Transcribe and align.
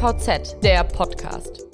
DVZ, 0.00 0.62
der 0.62 0.82
Podcast. 0.84 1.66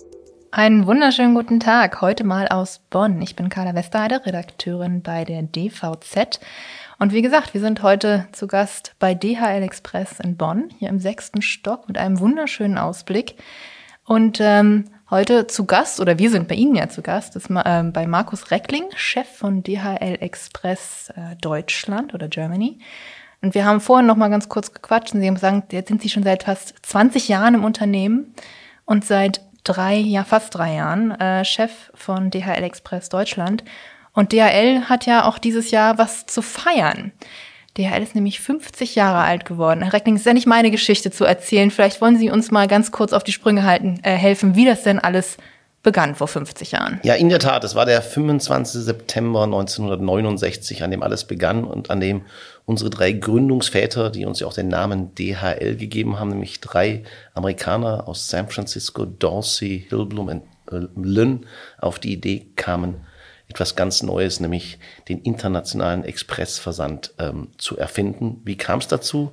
Einen 0.50 0.88
wunderschönen 0.88 1.36
guten 1.36 1.60
Tag. 1.60 2.00
Heute 2.00 2.24
mal 2.24 2.48
aus 2.48 2.80
Bonn. 2.90 3.22
Ich 3.22 3.36
bin 3.36 3.48
Carla 3.48 3.72
Westerheide, 3.76 4.26
Redakteurin 4.26 5.00
bei 5.00 5.24
der 5.24 5.42
DVZ. 5.42 6.40
Und 6.98 7.12
wie 7.12 7.22
gesagt, 7.22 7.54
wir 7.54 7.60
sind 7.60 7.84
heute 7.84 8.26
zu 8.32 8.48
Gast 8.48 8.96
bei 8.98 9.14
DHL 9.14 9.62
Express 9.62 10.18
in 10.18 10.36
Bonn, 10.36 10.70
hier 10.76 10.88
im 10.88 10.98
sechsten 10.98 11.40
Stock 11.40 11.86
mit 11.86 11.98
einem 11.98 12.18
wunderschönen 12.18 12.78
Ausblick. 12.78 13.36
Und 14.04 14.40
ähm, 14.40 14.86
heute 15.08 15.46
zu 15.46 15.64
Gast, 15.64 16.00
oder 16.00 16.18
wir 16.18 16.30
sind 16.30 16.48
bei 16.48 16.56
Ihnen 16.56 16.74
ja 16.74 16.88
zu 16.88 17.02
Gast, 17.02 17.36
ist 17.36 17.48
äh, 17.48 17.82
bei 17.92 18.08
Markus 18.08 18.50
Reckling, 18.50 18.86
Chef 18.96 19.28
von 19.28 19.62
DHL 19.62 20.18
Express 20.18 21.12
äh, 21.14 21.36
Deutschland 21.40 22.12
oder 22.12 22.26
Germany. 22.26 22.80
Und 23.42 23.54
wir 23.54 23.64
haben 23.64 23.80
vorhin 23.80 24.06
noch 24.06 24.16
mal 24.16 24.28
ganz 24.28 24.48
kurz 24.48 24.72
gequatscht 24.72 25.14
und 25.14 25.20
Sie 25.20 25.26
haben 25.26 25.34
gesagt, 25.34 25.72
jetzt 25.72 25.88
sind 25.88 26.02
Sie 26.02 26.08
schon 26.08 26.22
seit 26.22 26.44
fast 26.44 26.74
20 26.82 27.28
Jahren 27.28 27.54
im 27.54 27.64
Unternehmen 27.64 28.34
und 28.84 29.04
seit 29.04 29.42
drei, 29.64 29.96
ja 29.96 30.24
fast 30.24 30.54
drei 30.54 30.74
Jahren 30.74 31.10
äh, 31.12 31.44
Chef 31.44 31.90
von 31.94 32.30
DHL 32.30 32.62
Express 32.62 33.08
Deutschland. 33.08 33.64
Und 34.12 34.32
DHL 34.32 34.88
hat 34.88 35.06
ja 35.06 35.24
auch 35.26 35.38
dieses 35.38 35.70
Jahr 35.70 35.98
was 35.98 36.26
zu 36.26 36.40
feiern. 36.40 37.12
DHL 37.76 38.02
ist 38.02 38.14
nämlich 38.14 38.40
50 38.40 38.94
Jahre 38.94 39.18
alt 39.18 39.44
geworden. 39.44 39.82
Herr 39.82 39.92
Reckling, 39.92 40.16
ist 40.16 40.24
ja 40.24 40.32
nicht 40.32 40.46
meine 40.46 40.70
Geschichte 40.70 41.10
zu 41.10 41.24
erzählen. 41.24 41.70
Vielleicht 41.70 42.00
wollen 42.00 42.16
Sie 42.16 42.30
uns 42.30 42.50
mal 42.50 42.68
ganz 42.68 42.90
kurz 42.90 43.12
auf 43.12 43.24
die 43.24 43.32
Sprünge 43.32 43.64
halten, 43.64 44.00
äh, 44.02 44.12
helfen, 44.12 44.54
wie 44.56 44.64
das 44.64 44.82
denn 44.82 44.98
alles 44.98 45.36
begann 45.82 46.14
vor 46.14 46.26
50 46.26 46.72
Jahren. 46.72 46.98
Ja, 47.04 47.14
in 47.14 47.28
der 47.28 47.38
Tat. 47.38 47.62
Es 47.62 47.74
war 47.74 47.86
der 47.86 48.02
25. 48.02 48.82
September 48.82 49.44
1969, 49.44 50.82
an 50.82 50.90
dem 50.90 51.02
alles 51.02 51.24
begann 51.24 51.64
und 51.64 51.90
an 51.90 52.00
dem 52.00 52.22
unsere 52.66 52.90
drei 52.90 53.12
Gründungsväter, 53.12 54.10
die 54.10 54.26
uns 54.26 54.40
ja 54.40 54.46
auch 54.46 54.52
den 54.52 54.68
Namen 54.68 55.14
DHL 55.14 55.76
gegeben 55.76 56.18
haben, 56.18 56.30
nämlich 56.30 56.60
drei 56.60 57.04
Amerikaner 57.32 58.06
aus 58.08 58.28
San 58.28 58.48
Francisco, 58.48 59.06
Dorsey, 59.06 59.86
Hillblum 59.88 60.28
und 60.28 60.42
äh, 60.70 60.88
Lynn, 61.00 61.46
auf 61.78 62.00
die 62.00 62.12
Idee 62.12 62.48
kamen, 62.56 62.96
etwas 63.48 63.76
ganz 63.76 64.02
Neues, 64.02 64.40
nämlich 64.40 64.78
den 65.08 65.20
internationalen 65.22 66.04
Expressversand 66.04 67.14
ähm, 67.18 67.48
zu 67.56 67.78
erfinden. 67.78 68.42
Wie 68.44 68.56
kam 68.56 68.80
es 68.80 68.88
dazu? 68.88 69.32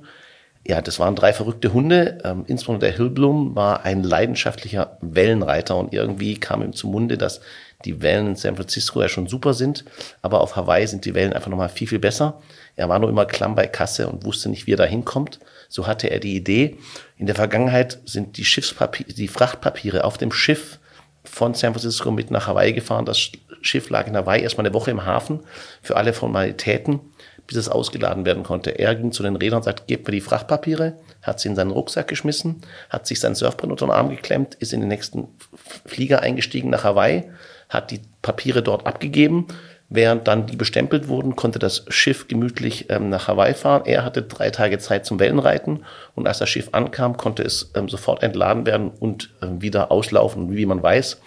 Ja, 0.66 0.80
das 0.80 0.98
waren 1.00 1.16
drei 1.16 1.32
verrückte 1.32 1.72
Hunde. 1.72 2.18
Ähm, 2.24 2.44
insbesondere 2.46 2.90
der 2.90 2.96
Hillblum 2.96 3.56
war 3.56 3.84
ein 3.84 4.04
leidenschaftlicher 4.04 4.96
Wellenreiter 5.00 5.76
und 5.76 5.92
irgendwie 5.92 6.38
kam 6.38 6.62
ihm 6.62 6.72
zum 6.72 6.92
Munde, 6.92 7.18
dass 7.18 7.40
die 7.84 8.00
Wellen 8.00 8.28
in 8.28 8.36
San 8.36 8.56
Francisco 8.56 9.02
ja 9.02 9.08
schon 9.08 9.26
super 9.26 9.52
sind, 9.52 9.84
aber 10.22 10.40
auf 10.40 10.56
Hawaii 10.56 10.86
sind 10.86 11.04
die 11.04 11.14
Wellen 11.14 11.32
einfach 11.32 11.50
nochmal 11.50 11.68
viel, 11.68 11.88
viel 11.88 11.98
besser. 11.98 12.40
Er 12.76 12.88
war 12.88 12.98
nur 12.98 13.08
immer 13.08 13.26
klamm 13.26 13.54
bei 13.54 13.66
Kasse 13.66 14.08
und 14.08 14.24
wusste 14.24 14.48
nicht, 14.48 14.66
wie 14.66 14.72
er 14.72 14.78
da 14.78 14.84
hinkommt. 14.84 15.38
So 15.68 15.86
hatte 15.86 16.10
er 16.10 16.18
die 16.18 16.36
Idee. 16.36 16.78
In 17.16 17.26
der 17.26 17.36
Vergangenheit 17.36 18.00
sind 18.04 18.36
die 18.36 18.44
Schiffspapiere, 18.44 19.12
die 19.12 19.28
Frachtpapiere 19.28 20.04
auf 20.04 20.18
dem 20.18 20.32
Schiff 20.32 20.78
von 21.24 21.54
San 21.54 21.72
Francisco 21.72 22.10
mit 22.10 22.30
nach 22.30 22.46
Hawaii 22.46 22.72
gefahren. 22.72 23.04
Das 23.04 23.30
Schiff 23.62 23.90
lag 23.90 24.06
in 24.06 24.16
Hawaii 24.16 24.42
erstmal 24.42 24.66
eine 24.66 24.74
Woche 24.74 24.90
im 24.90 25.04
Hafen 25.04 25.40
für 25.82 25.96
alle 25.96 26.12
Formalitäten, 26.12 27.00
bis 27.46 27.56
es 27.56 27.68
ausgeladen 27.68 28.24
werden 28.24 28.42
konnte. 28.42 28.70
Er 28.70 28.94
ging 28.94 29.12
zu 29.12 29.22
den 29.22 29.36
Rädern 29.36 29.58
und 29.58 29.64
sagt, 29.64 29.86
gebt 29.86 30.06
mir 30.06 30.12
die 30.12 30.20
Frachtpapiere, 30.20 30.94
hat 31.22 31.40
sie 31.40 31.48
in 31.48 31.56
seinen 31.56 31.70
Rucksack 31.70 32.08
geschmissen, 32.08 32.62
hat 32.90 33.06
sich 33.06 33.20
sein 33.20 33.34
Surfbrett 33.34 33.70
unter 33.70 33.86
den 33.86 33.92
Arm 33.92 34.10
geklemmt, 34.10 34.54
ist 34.56 34.72
in 34.72 34.80
den 34.80 34.88
nächsten 34.88 35.28
Flieger 35.86 36.20
eingestiegen 36.20 36.70
nach 36.70 36.84
Hawaii, 36.84 37.24
hat 37.68 37.90
die 37.90 38.00
Papiere 38.22 38.62
dort 38.62 38.86
abgegeben. 38.86 39.46
Während 39.90 40.26
dann 40.26 40.46
die 40.46 40.56
bestempelt 40.56 41.08
wurden, 41.08 41.36
konnte 41.36 41.58
das 41.58 41.84
Schiff 41.88 42.26
gemütlich 42.26 42.90
ähm, 42.90 43.10
nach 43.10 43.28
Hawaii 43.28 43.54
fahren. 43.54 43.82
Er 43.84 44.04
hatte 44.04 44.22
drei 44.22 44.50
Tage 44.50 44.78
Zeit 44.78 45.04
zum 45.04 45.20
Wellenreiten 45.20 45.84
und 46.14 46.26
als 46.26 46.38
das 46.38 46.48
Schiff 46.48 46.70
ankam, 46.72 47.16
konnte 47.16 47.42
es 47.42 47.70
ähm, 47.74 47.88
sofort 47.88 48.22
entladen 48.22 48.66
werden 48.66 48.90
und 48.90 49.30
ähm, 49.42 49.60
wieder 49.60 49.92
auslaufen. 49.92 50.44
Und 50.44 50.56
wie 50.56 50.66
man 50.66 50.82
weiß, 50.82 51.20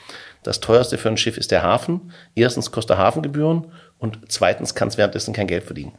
das 0.43 0.59
teuerste 0.59 0.97
für 0.97 1.09
ein 1.09 1.17
Schiff 1.17 1.37
ist 1.37 1.51
der 1.51 1.63
Hafen. 1.63 2.11
Erstens 2.33 2.71
kostet 2.71 2.97
er 2.97 2.99
Hafengebühren 2.99 3.67
und 3.99 4.19
zweitens 4.27 4.75
kann 4.75 4.87
es 4.87 4.97
währenddessen 4.97 5.33
kein 5.33 5.47
Geld 5.47 5.63
verdienen. 5.63 5.93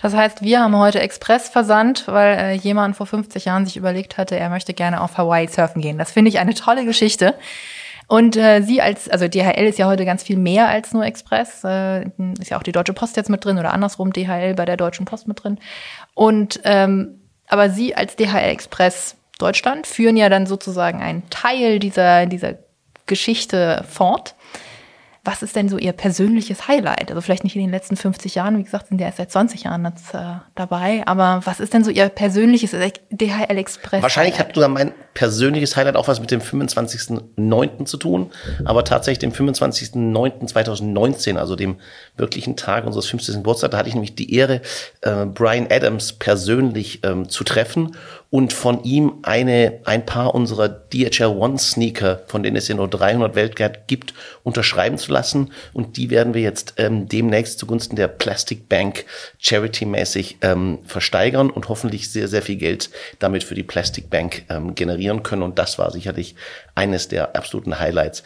Das 0.00 0.14
heißt, 0.14 0.42
wir 0.42 0.60
haben 0.60 0.76
heute 0.76 1.00
Expressversand, 1.00 2.04
weil 2.06 2.36
äh, 2.36 2.52
jemand 2.52 2.96
vor 2.96 3.06
50 3.06 3.44
Jahren 3.44 3.64
sich 3.64 3.76
überlegt 3.76 4.18
hatte, 4.18 4.36
er 4.36 4.50
möchte 4.50 4.74
gerne 4.74 5.00
auf 5.00 5.18
Hawaii 5.18 5.48
surfen 5.48 5.80
gehen. 5.80 5.98
Das 5.98 6.12
finde 6.12 6.28
ich 6.28 6.38
eine 6.38 6.54
tolle 6.54 6.84
Geschichte. 6.84 7.34
Und 8.06 8.36
äh, 8.36 8.62
Sie 8.62 8.80
als, 8.80 9.08
also 9.08 9.28
DHL 9.28 9.66
ist 9.66 9.78
ja 9.78 9.86
heute 9.86 10.04
ganz 10.04 10.22
viel 10.22 10.36
mehr 10.36 10.68
als 10.68 10.92
nur 10.92 11.04
Express. 11.04 11.64
Äh, 11.64 12.04
ist 12.40 12.50
ja 12.50 12.58
auch 12.58 12.62
die 12.62 12.72
Deutsche 12.72 12.92
Post 12.92 13.16
jetzt 13.16 13.30
mit 13.30 13.44
drin 13.44 13.58
oder 13.58 13.72
andersrum 13.72 14.12
DHL 14.12 14.54
bei 14.54 14.64
der 14.64 14.76
Deutschen 14.76 15.06
Post 15.06 15.28
mit 15.28 15.42
drin. 15.42 15.58
Und 16.14 16.60
ähm, 16.64 17.20
aber 17.46 17.70
Sie 17.70 17.94
als 17.94 18.16
DHL 18.16 18.50
Express 18.50 19.16
Deutschland 19.38 19.86
führen 19.86 20.16
ja 20.16 20.28
dann 20.28 20.46
sozusagen 20.46 21.02
einen 21.02 21.28
Teil 21.30 21.78
dieser, 21.78 22.26
dieser 22.26 22.54
Geschichte 23.06 23.84
fort. 23.88 24.34
Was 25.24 25.42
ist 25.42 25.56
denn 25.56 25.70
so 25.70 25.78
Ihr 25.78 25.92
persönliches 25.92 26.68
Highlight? 26.68 27.10
Also 27.10 27.22
vielleicht 27.22 27.44
nicht 27.44 27.56
in 27.56 27.62
den 27.62 27.70
letzten 27.70 27.96
50 27.96 28.34
Jahren, 28.34 28.58
wie 28.58 28.62
gesagt, 28.62 28.88
sind 28.88 29.00
ja 29.00 29.06
erst 29.06 29.16
seit 29.16 29.32
20 29.32 29.64
Jahren 29.64 29.86
jetzt, 29.86 30.14
äh, 30.14 30.34
dabei, 30.54 31.02
aber 31.06 31.40
was 31.44 31.60
ist 31.60 31.72
denn 31.72 31.82
so 31.82 31.90
Ihr 31.90 32.10
persönliches 32.10 32.72
DHL 33.10 33.56
Express? 33.56 34.02
Wahrscheinlich 34.02 34.38
hat 34.38 34.54
sogar 34.54 34.68
mein 34.68 34.92
persönliches 35.14 35.76
Highlight 35.76 35.96
auch 35.96 36.08
was 36.08 36.20
mit 36.20 36.30
dem 36.30 36.40
25.09. 36.40 37.86
zu 37.86 37.96
tun, 37.96 38.30
aber 38.64 38.84
tatsächlich 38.84 39.20
dem 39.20 39.32
25.09.2019, 39.32 41.36
also 41.36 41.56
dem 41.56 41.76
wirklichen 42.16 42.56
Tag 42.56 42.84
unseres 42.84 43.06
50. 43.06 43.36
Geburtstags, 43.36 43.72
da 43.72 43.78
hatte 43.78 43.88
ich 43.88 43.94
nämlich 43.94 44.14
die 44.14 44.34
Ehre, 44.34 44.60
äh, 45.00 45.24
Brian 45.24 45.68
Adams 45.70 46.12
persönlich 46.12 47.00
ähm, 47.04 47.28
zu 47.28 47.44
treffen 47.44 47.96
und 48.34 48.52
von 48.52 48.82
ihm 48.82 49.20
eine, 49.22 49.78
ein 49.84 50.04
paar 50.04 50.34
unserer 50.34 50.68
DHL 50.68 51.26
One 51.26 51.56
Sneaker, 51.56 52.22
von 52.26 52.42
denen 52.42 52.56
es 52.56 52.66
ja 52.66 52.74
nur 52.74 52.88
300 52.88 53.36
weltweit 53.36 53.86
gibt, 53.86 54.12
unterschreiben 54.42 54.98
zu 54.98 55.12
lassen. 55.12 55.52
Und 55.72 55.96
die 55.96 56.10
werden 56.10 56.34
wir 56.34 56.42
jetzt 56.42 56.74
ähm, 56.78 57.06
demnächst 57.06 57.60
zugunsten 57.60 57.94
der 57.94 58.08
Plastic 58.08 58.68
Bank 58.68 59.04
charity-mäßig 59.38 60.38
ähm, 60.40 60.80
versteigern 60.84 61.48
und 61.48 61.68
hoffentlich 61.68 62.10
sehr, 62.10 62.26
sehr 62.26 62.42
viel 62.42 62.56
Geld 62.56 62.90
damit 63.20 63.44
für 63.44 63.54
die 63.54 63.62
Plastic 63.62 64.10
Bank 64.10 64.46
ähm, 64.48 64.74
generieren 64.74 65.22
können. 65.22 65.42
Und 65.42 65.60
das 65.60 65.78
war 65.78 65.92
sicherlich 65.92 66.34
eines 66.74 67.06
der 67.06 67.36
absoluten 67.36 67.78
Highlights. 67.78 68.24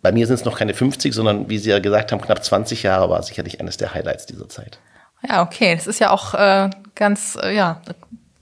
Bei 0.00 0.12
mir 0.12 0.26
sind 0.26 0.36
es 0.36 0.46
noch 0.46 0.56
keine 0.56 0.72
50, 0.72 1.12
sondern 1.12 1.50
wie 1.50 1.58
Sie 1.58 1.68
ja 1.68 1.78
gesagt 1.80 2.12
haben, 2.12 2.22
knapp 2.22 2.42
20 2.42 2.84
Jahre 2.84 3.10
war 3.10 3.22
sicherlich 3.22 3.60
eines 3.60 3.76
der 3.76 3.92
Highlights 3.92 4.24
dieser 4.24 4.48
Zeit. 4.48 4.78
Ja, 5.28 5.42
okay. 5.42 5.74
Das 5.74 5.86
ist 5.86 5.98
ja 5.98 6.10
auch 6.10 6.32
äh, 6.32 6.70
ganz, 6.94 7.36
äh, 7.42 7.54
ja, 7.54 7.82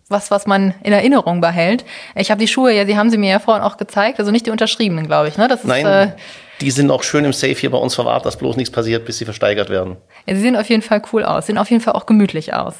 was, 0.08 0.30
was 0.30 0.46
man 0.46 0.74
in 0.82 0.92
Erinnerung 0.92 1.40
behält. 1.40 1.84
Ich 2.14 2.30
habe 2.30 2.40
die 2.40 2.48
Schuhe, 2.48 2.72
ja, 2.72 2.84
die 2.84 2.96
haben 2.96 3.10
sie 3.10 3.18
mir 3.18 3.30
ja 3.30 3.38
vorhin 3.38 3.62
auch 3.62 3.76
gezeigt, 3.76 4.18
also 4.18 4.30
nicht 4.30 4.46
die 4.46 4.50
unterschriebenen, 4.50 5.06
glaube 5.06 5.28
ich. 5.28 5.36
Ne? 5.36 5.48
Das 5.48 5.60
ist, 5.60 5.66
Nein, 5.66 5.86
äh, 5.86 6.12
die 6.60 6.70
sind 6.70 6.90
auch 6.90 7.02
schön 7.02 7.24
im 7.24 7.32
Safe 7.32 7.54
hier 7.54 7.70
bei 7.70 7.78
uns 7.78 7.94
verwahrt, 7.94 8.26
dass 8.26 8.36
bloß 8.36 8.56
nichts 8.56 8.72
passiert, 8.72 9.04
bis 9.04 9.18
sie 9.18 9.24
versteigert 9.24 9.70
werden. 9.70 9.96
Ja, 10.26 10.34
sie 10.34 10.40
sehen 10.40 10.56
auf 10.56 10.68
jeden 10.68 10.82
Fall 10.82 11.02
cool 11.12 11.24
aus, 11.24 11.46
sehen 11.46 11.58
auf 11.58 11.70
jeden 11.70 11.82
Fall 11.82 11.94
auch 11.94 12.06
gemütlich 12.06 12.54
aus. 12.54 12.74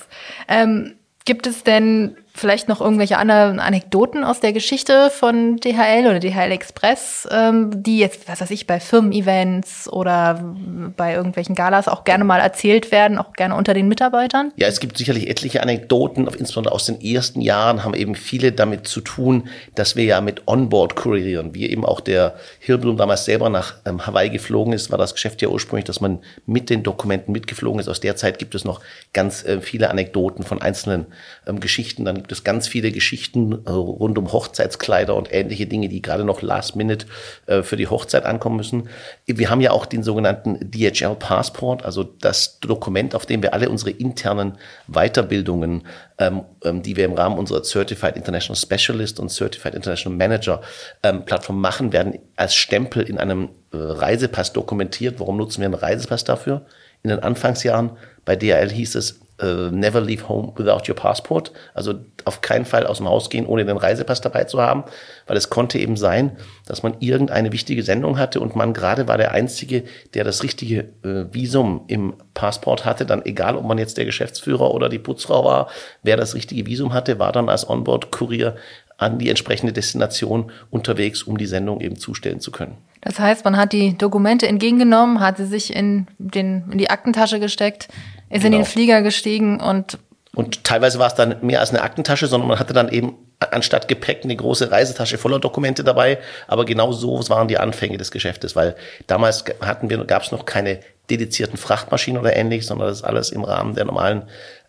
Ähm, 0.48 0.94
gibt 1.24 1.46
es 1.46 1.62
denn 1.62 2.16
vielleicht 2.38 2.68
noch 2.68 2.80
irgendwelche 2.80 3.18
anderen 3.18 3.60
Anekdoten 3.60 4.24
aus 4.24 4.40
der 4.40 4.52
Geschichte 4.52 5.10
von 5.10 5.56
DHL 5.56 6.06
oder 6.06 6.20
DHL 6.20 6.52
Express, 6.52 7.28
ähm, 7.30 7.82
die 7.82 7.98
jetzt, 7.98 8.28
was 8.28 8.40
weiß 8.40 8.50
ich, 8.50 8.66
bei 8.66 8.80
Firmen-Events 8.80 9.88
oder 9.88 10.54
bei 10.96 11.14
irgendwelchen 11.14 11.54
Galas 11.54 11.88
auch 11.88 12.04
gerne 12.04 12.24
mal 12.24 12.38
erzählt 12.38 12.92
werden, 12.92 13.18
auch 13.18 13.32
gerne 13.32 13.54
unter 13.54 13.74
den 13.74 13.88
Mitarbeitern? 13.88 14.52
Ja, 14.56 14.68
es 14.68 14.80
gibt 14.80 14.96
sicherlich 14.96 15.28
etliche 15.28 15.62
Anekdoten, 15.62 16.26
insbesondere 16.26 16.74
aus 16.74 16.86
den 16.86 17.00
ersten 17.00 17.40
Jahren 17.40 17.84
haben 17.84 17.94
eben 17.94 18.14
viele 18.14 18.52
damit 18.52 18.86
zu 18.86 19.00
tun, 19.00 19.48
dass 19.74 19.96
wir 19.96 20.04
ja 20.04 20.20
mit 20.20 20.46
Onboard 20.46 20.96
kurieren. 20.96 21.54
Wie 21.54 21.68
eben 21.68 21.84
auch 21.84 22.00
der 22.00 22.34
Hillblum 22.60 22.96
damals 22.96 23.24
selber 23.24 23.50
nach 23.50 23.74
ähm, 23.84 24.06
Hawaii 24.06 24.30
geflogen 24.30 24.72
ist, 24.72 24.90
war 24.90 24.98
das 24.98 25.14
Geschäft 25.14 25.42
ja 25.42 25.48
ursprünglich, 25.48 25.84
dass 25.84 26.00
man 26.00 26.20
mit 26.46 26.70
den 26.70 26.82
Dokumenten 26.82 27.32
mitgeflogen 27.32 27.80
ist. 27.80 27.88
Aus 27.88 28.00
der 28.00 28.16
Zeit 28.16 28.38
gibt 28.38 28.54
es 28.54 28.64
noch 28.64 28.80
ganz 29.12 29.44
äh, 29.44 29.60
viele 29.60 29.90
Anekdoten 29.90 30.44
von 30.44 30.62
einzelnen 30.62 31.06
ähm, 31.46 31.60
Geschichten. 31.60 32.04
Dann 32.04 32.22
gibt 32.28 32.40
es 32.40 32.44
ganz 32.44 32.68
viele 32.68 32.92
Geschichten 32.92 33.64
äh, 33.64 33.70
rund 33.70 34.18
um 34.18 34.30
Hochzeitskleider 34.30 35.16
und 35.16 35.32
ähnliche 35.32 35.66
Dinge, 35.66 35.88
die 35.88 36.02
gerade 36.02 36.24
noch 36.24 36.42
last 36.42 36.76
minute 36.76 37.06
äh, 37.46 37.62
für 37.62 37.78
die 37.78 37.86
Hochzeit 37.86 38.26
ankommen 38.26 38.56
müssen. 38.56 38.90
Wir 39.24 39.48
haben 39.48 39.62
ja 39.62 39.70
auch 39.70 39.86
den 39.86 40.02
sogenannten 40.02 40.70
DHL 40.70 41.14
Passport, 41.14 41.86
also 41.86 42.02
das 42.02 42.60
Dokument, 42.60 43.14
auf 43.14 43.24
dem 43.24 43.42
wir 43.42 43.54
alle 43.54 43.70
unsere 43.70 43.92
internen 43.92 44.58
Weiterbildungen, 44.88 45.86
ähm, 46.18 46.42
ähm, 46.64 46.82
die 46.82 46.96
wir 46.96 47.06
im 47.06 47.14
Rahmen 47.14 47.38
unserer 47.38 47.62
Certified 47.62 48.16
International 48.16 48.56
Specialist 48.56 49.20
und 49.20 49.30
Certified 49.30 49.74
International 49.74 50.18
Manager 50.18 50.60
ähm, 51.02 51.24
Plattform 51.24 51.62
machen, 51.62 51.94
werden 51.94 52.18
als 52.36 52.54
Stempel 52.54 53.04
in 53.04 53.16
einem 53.16 53.48
äh, 53.72 53.78
Reisepass 53.78 54.52
dokumentiert. 54.52 55.18
Warum 55.18 55.38
nutzen 55.38 55.62
wir 55.62 55.64
einen 55.64 55.74
Reisepass 55.74 56.24
dafür? 56.24 56.66
In 57.02 57.08
den 57.08 57.20
Anfangsjahren 57.20 57.92
bei 58.26 58.36
DHL 58.36 58.68
hieß 58.70 58.96
es, 58.96 59.18
uh, 59.42 59.70
never 59.70 60.00
leave 60.00 60.28
home 60.28 60.52
without 60.56 60.88
your 60.88 60.94
passport. 60.94 61.52
Also 61.74 61.94
auf 62.24 62.40
keinen 62.40 62.64
Fall 62.64 62.86
aus 62.86 62.98
dem 62.98 63.08
Haus 63.08 63.30
gehen, 63.30 63.46
ohne 63.46 63.64
den 63.64 63.76
Reisepass 63.76 64.20
dabei 64.20 64.44
zu 64.44 64.60
haben, 64.60 64.84
weil 65.26 65.36
es 65.36 65.50
konnte 65.50 65.78
eben 65.78 65.96
sein, 65.96 66.36
dass 66.66 66.82
man 66.82 66.96
irgendeine 67.00 67.52
wichtige 67.52 67.82
Sendung 67.82 68.18
hatte 68.18 68.40
und 68.40 68.56
man 68.56 68.72
gerade 68.72 69.08
war 69.08 69.18
der 69.18 69.32
Einzige, 69.32 69.84
der 70.14 70.24
das 70.24 70.42
richtige 70.42 70.88
äh, 71.04 71.32
Visum 71.32 71.84
im 71.88 72.14
Passport 72.34 72.84
hatte. 72.84 73.06
Dann 73.06 73.24
egal, 73.24 73.56
ob 73.56 73.64
man 73.64 73.78
jetzt 73.78 73.96
der 73.96 74.04
Geschäftsführer 74.04 74.72
oder 74.72 74.88
die 74.88 74.98
Putzfrau 74.98 75.44
war, 75.44 75.68
wer 76.02 76.16
das 76.16 76.34
richtige 76.34 76.66
Visum 76.66 76.92
hatte, 76.92 77.18
war 77.18 77.32
dann 77.32 77.48
als 77.48 77.68
Onboard-Kurier 77.68 78.56
an 78.98 79.18
die 79.18 79.30
entsprechende 79.30 79.72
Destination 79.72 80.50
unterwegs, 80.70 81.22
um 81.22 81.38
die 81.38 81.46
Sendung 81.46 81.80
eben 81.80 81.96
zustellen 81.96 82.40
zu 82.40 82.50
können. 82.50 82.76
Das 83.00 83.18
heißt, 83.18 83.44
man 83.44 83.56
hat 83.56 83.72
die 83.72 83.96
Dokumente 83.96 84.46
entgegengenommen, 84.46 85.20
hat 85.20 85.38
sie 85.38 85.46
sich 85.46 85.74
in, 85.74 86.08
den, 86.18 86.64
in 86.70 86.78
die 86.78 86.90
Aktentasche 86.90 87.40
gesteckt, 87.40 87.88
ist 88.28 88.28
genau. 88.28 88.34
in 88.34 88.42
den 88.42 88.52
genau. 88.52 88.64
Flieger 88.64 89.02
gestiegen 89.02 89.60
und 89.60 89.98
und 90.34 90.62
teilweise 90.62 91.00
war 91.00 91.08
es 91.08 91.14
dann 91.14 91.36
mehr 91.40 91.58
als 91.58 91.70
eine 91.70 91.82
Aktentasche, 91.82 92.28
sondern 92.28 92.48
man 92.48 92.58
hatte 92.60 92.72
dann 92.72 92.90
eben 92.90 93.14
anstatt 93.40 93.88
Gepäck 93.88 94.20
eine 94.22 94.36
große 94.36 94.70
Reisetasche 94.70 95.18
voller 95.18 95.40
Dokumente 95.40 95.82
dabei. 95.82 96.18
Aber 96.46 96.64
genau 96.64 96.92
so 96.92 97.28
waren 97.28 97.48
die 97.48 97.58
Anfänge 97.58 97.96
des 97.96 98.12
Geschäftes, 98.12 98.54
weil 98.54 98.76
damals 99.08 99.44
hatten 99.60 99.90
wir, 99.90 100.04
gab 100.04 100.22
es 100.22 100.30
noch 100.30 100.44
keine 100.44 100.78
dedizierten 101.10 101.56
Frachtmaschinen 101.56 102.20
oder 102.20 102.36
ähnliches, 102.36 102.68
sondern 102.68 102.88
das 102.88 102.98
ist 102.98 103.04
alles 103.04 103.30
im 103.30 103.42
Rahmen 103.42 103.74
der 103.74 103.86
normalen 103.86 104.24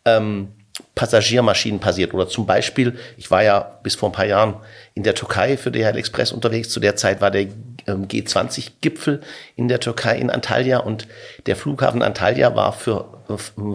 ähm, 0.06 0.54
Passagiermaschinen 0.96 1.80
passiert. 1.80 2.14
Oder 2.14 2.28
zum 2.28 2.46
Beispiel, 2.46 2.98
ich 3.18 3.32
war 3.32 3.44
ja 3.44 3.60
bis 3.84 3.96
vor 3.96 4.10
ein 4.10 4.14
paar 4.14 4.26
Jahren 4.26 4.56
in 4.94 5.04
der 5.04 5.16
Türkei 5.16 5.58
für 5.58 5.72
DHL 5.72 5.98
Express 5.98 6.32
unterwegs. 6.32 6.70
Zu 6.70 6.80
der 6.80 6.96
Zeit 6.96 7.22
war 7.22 7.32
der 7.32 7.48
G20-Gipfel 7.96 9.22
in 9.56 9.68
der 9.68 9.80
Türkei 9.80 10.18
in 10.18 10.30
Antalya 10.30 10.80
und 10.80 11.08
der 11.46 11.56
Flughafen 11.56 12.02
Antalya 12.02 12.56
war 12.56 12.74
für 12.74 13.20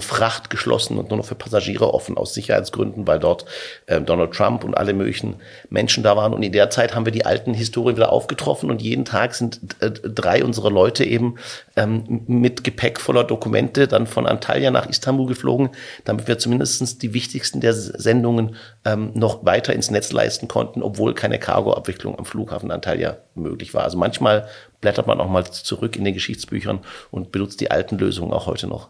Fracht 0.00 0.50
geschlossen 0.50 0.98
und 0.98 1.10
nur 1.10 1.18
noch 1.18 1.24
für 1.26 1.34
Passagiere 1.34 1.94
offen 1.94 2.16
aus 2.16 2.34
Sicherheitsgründen, 2.34 3.06
weil 3.06 3.20
dort 3.20 3.44
äh, 3.86 4.00
Donald 4.00 4.32
Trump 4.32 4.64
und 4.64 4.76
alle 4.76 4.94
möglichen 4.94 5.36
Menschen 5.70 6.02
da 6.02 6.16
waren. 6.16 6.34
Und 6.34 6.42
in 6.42 6.52
der 6.52 6.70
Zeit 6.70 6.94
haben 6.94 7.04
wir 7.04 7.12
die 7.12 7.24
alten 7.24 7.54
Historien 7.54 7.96
wieder 7.96 8.12
aufgetroffen 8.12 8.70
und 8.70 8.82
jeden 8.82 9.04
Tag 9.04 9.34
sind 9.34 9.60
äh, 9.80 9.90
drei 9.90 10.44
unserer 10.44 10.70
Leute 10.70 11.04
eben 11.04 11.36
ähm, 11.76 12.22
mit 12.26 12.64
Gepäck 12.64 13.00
voller 13.00 13.24
Dokumente 13.24 13.86
dann 13.86 14.06
von 14.06 14.26
Antalya 14.26 14.70
nach 14.70 14.88
Istanbul 14.88 15.26
geflogen, 15.26 15.70
damit 16.04 16.26
wir 16.26 16.38
zumindestens 16.38 16.98
die 16.98 17.14
wichtigsten 17.14 17.60
der 17.60 17.74
Sendungen 17.74 18.56
ähm, 18.84 19.12
noch 19.14 19.44
weiter 19.44 19.72
ins 19.72 19.90
Netz 19.90 20.12
leisten 20.12 20.48
konnten, 20.48 20.82
obwohl 20.82 21.14
keine 21.14 21.38
Cargoabwicklung 21.38 22.18
am 22.18 22.24
Flughafen 22.24 22.70
Antalya 22.70 23.18
möglich 23.34 23.74
war. 23.74 23.84
Also 23.84 23.98
manchmal 23.98 24.48
blättert 24.80 25.06
man 25.06 25.20
auch 25.20 25.28
mal 25.28 25.44
zurück 25.44 25.96
in 25.96 26.04
den 26.04 26.14
Geschichtsbüchern 26.14 26.80
und 27.10 27.32
benutzt 27.32 27.60
die 27.60 27.70
alten 27.70 27.98
Lösungen 27.98 28.32
auch 28.32 28.46
heute 28.46 28.66
noch. 28.66 28.88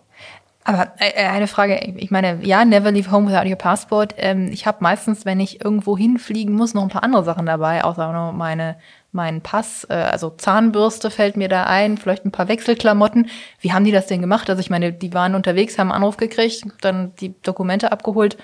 Aber 0.66 0.92
äh, 0.98 1.26
eine 1.26 1.46
Frage, 1.46 1.78
ich 1.96 2.10
meine, 2.10 2.38
ja, 2.42 2.64
never 2.64 2.90
leave 2.90 3.10
home 3.10 3.30
without 3.30 3.48
your 3.48 3.56
passport. 3.56 4.14
Ähm, 4.16 4.48
ich 4.50 4.66
habe 4.66 4.78
meistens, 4.80 5.26
wenn 5.26 5.38
ich 5.38 5.62
irgendwo 5.62 5.96
hinfliegen 5.98 6.54
muss, 6.54 6.72
noch 6.72 6.82
ein 6.82 6.88
paar 6.88 7.04
andere 7.04 7.22
Sachen 7.22 7.44
dabei, 7.44 7.84
außer 7.84 8.12
nur 8.12 8.32
meine 8.32 8.76
meinen 9.14 9.42
Pass, 9.42 9.86
äh, 9.88 9.94
also 9.94 10.30
Zahnbürste 10.30 11.10
fällt 11.10 11.36
mir 11.36 11.48
da 11.48 11.64
ein, 11.64 11.96
vielleicht 11.96 12.24
ein 12.24 12.32
paar 12.32 12.48
Wechselklamotten. 12.48 13.28
Wie 13.60 13.72
haben 13.72 13.84
die 13.84 13.92
das 13.92 14.06
denn 14.06 14.20
gemacht? 14.20 14.50
Also 14.50 14.60
ich 14.60 14.70
meine, 14.70 14.92
die 14.92 15.14
waren 15.14 15.34
unterwegs, 15.34 15.78
haben 15.78 15.92
einen 15.92 16.02
Anruf 16.02 16.16
gekriegt, 16.16 16.64
dann 16.80 17.14
die 17.20 17.40
Dokumente 17.42 17.92
abgeholt 17.92 18.36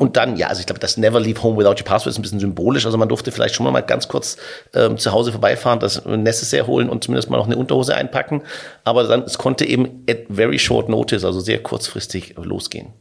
und 0.00 0.16
dann, 0.16 0.36
ja, 0.36 0.46
also 0.46 0.60
ich 0.60 0.66
glaube, 0.66 0.80
das 0.80 0.96
Never 0.96 1.20
Leave 1.20 1.42
Home 1.42 1.58
Without 1.58 1.72
Your 1.78 1.84
Passport 1.84 2.06
ist 2.06 2.18
ein 2.18 2.22
bisschen 2.22 2.40
symbolisch. 2.40 2.86
Also 2.86 2.96
man 2.96 3.10
durfte 3.10 3.30
vielleicht 3.32 3.54
schon 3.54 3.70
mal 3.70 3.82
ganz 3.82 4.08
kurz 4.08 4.38
ähm, 4.74 4.96
zu 4.96 5.12
Hause 5.12 5.30
vorbeifahren, 5.30 5.78
das 5.78 6.06
Necessaire 6.06 6.66
holen 6.66 6.88
und 6.88 7.04
zumindest 7.04 7.28
mal 7.28 7.36
noch 7.36 7.44
eine 7.44 7.58
Unterhose 7.58 7.94
einpacken. 7.94 8.40
Aber 8.82 9.04
dann, 9.04 9.24
es 9.24 9.36
konnte 9.36 9.66
eben 9.66 10.02
at 10.08 10.20
very 10.30 10.58
short 10.58 10.88
notice, 10.88 11.22
also 11.22 11.40
sehr 11.40 11.62
kurzfristig 11.62 12.34
losgehen. 12.38 12.94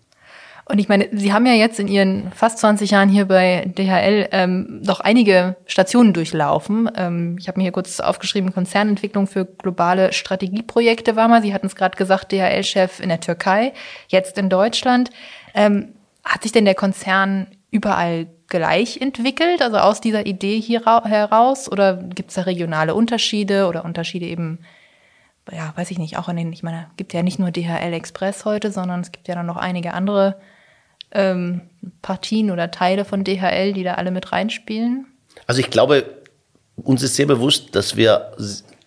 Und 0.66 0.78
ich 0.80 0.90
meine, 0.90 1.08
Sie 1.14 1.32
haben 1.32 1.46
ja 1.46 1.54
jetzt 1.54 1.80
in 1.80 1.88
Ihren 1.88 2.34
fast 2.36 2.58
20 2.60 2.92
Jahren 2.92 3.08
hier 3.08 3.24
bei 3.26 3.72
DHL 3.78 4.28
ähm, 4.34 4.82
noch 4.84 5.00
einige 5.00 5.56
Stationen 5.68 6.12
durchlaufen. 6.12 6.92
Ähm, 6.98 7.38
ich 7.40 7.48
habe 7.48 7.60
mir 7.60 7.64
hier 7.64 7.72
kurz 7.72 8.02
aufgeschrieben, 8.02 8.54
Konzernentwicklung 8.54 9.26
für 9.26 9.46
globale 9.46 10.12
Strategieprojekte 10.12 11.16
war 11.16 11.30
mal. 11.30 11.42
Sie 11.42 11.54
hatten 11.54 11.68
es 11.68 11.78
gerade 11.78 11.96
gesagt, 11.96 12.34
DHL-Chef 12.34 13.00
in 13.00 13.08
der 13.08 13.22
Türkei, 13.22 13.72
jetzt 14.10 14.38
in 14.38 14.50
Deutschland. 14.50 15.12
Ähm, 15.54 15.94
hat 16.24 16.44
sich 16.44 16.52
denn 16.52 16.66
der 16.66 16.76
Konzern 16.76 17.48
überall 17.72 18.28
gleich 18.48 19.00
entwickelt, 19.00 19.62
also 19.62 19.78
aus 19.78 20.02
dieser 20.02 20.26
Idee 20.26 20.60
hier 20.60 20.84
heraus? 20.86 21.72
Oder 21.72 21.98
gibt 21.98 22.30
es 22.30 22.36
da 22.36 22.42
regionale 22.42 22.96
Unterschiede 22.96 23.68
oder 23.68 23.86
Unterschiede 23.86 24.26
eben, 24.26 24.60
ja, 25.52 25.74
weiß 25.76 25.92
ich 25.92 26.00
nicht, 26.00 26.18
auch 26.18 26.30
in 26.30 26.38
den, 26.38 26.54
ich 26.54 26.64
meine, 26.64 26.88
gibt 26.98 27.14
ja 27.14 27.24
nicht 27.24 27.40
nur 27.40 27.52
DHL 27.52 27.94
Express 27.94 28.46
heute, 28.46 28.72
sondern 28.72 29.02
es 29.02 29.12
gibt 29.12 29.28
ja 29.28 29.36
dann 29.36 29.46
noch 29.46 29.58
einige 29.58 29.94
andere 29.94 30.40
ähm, 31.12 31.62
Partien 32.02 32.52
oder 32.52 32.72
Teile 32.72 33.06
von 33.06 33.24
DHL, 33.24 33.74
die 33.74 33.84
da 33.84 33.96
alle 33.96 34.12
mit 34.12 34.32
reinspielen? 34.32 35.08
Also 35.48 35.62
ich 35.62 35.70
glaube, 35.70 36.06
uns 36.76 37.04
ist 37.04 37.16
sehr 37.16 37.26
bewusst, 37.26 37.76
dass 37.76 37.96
wir 37.96 38.32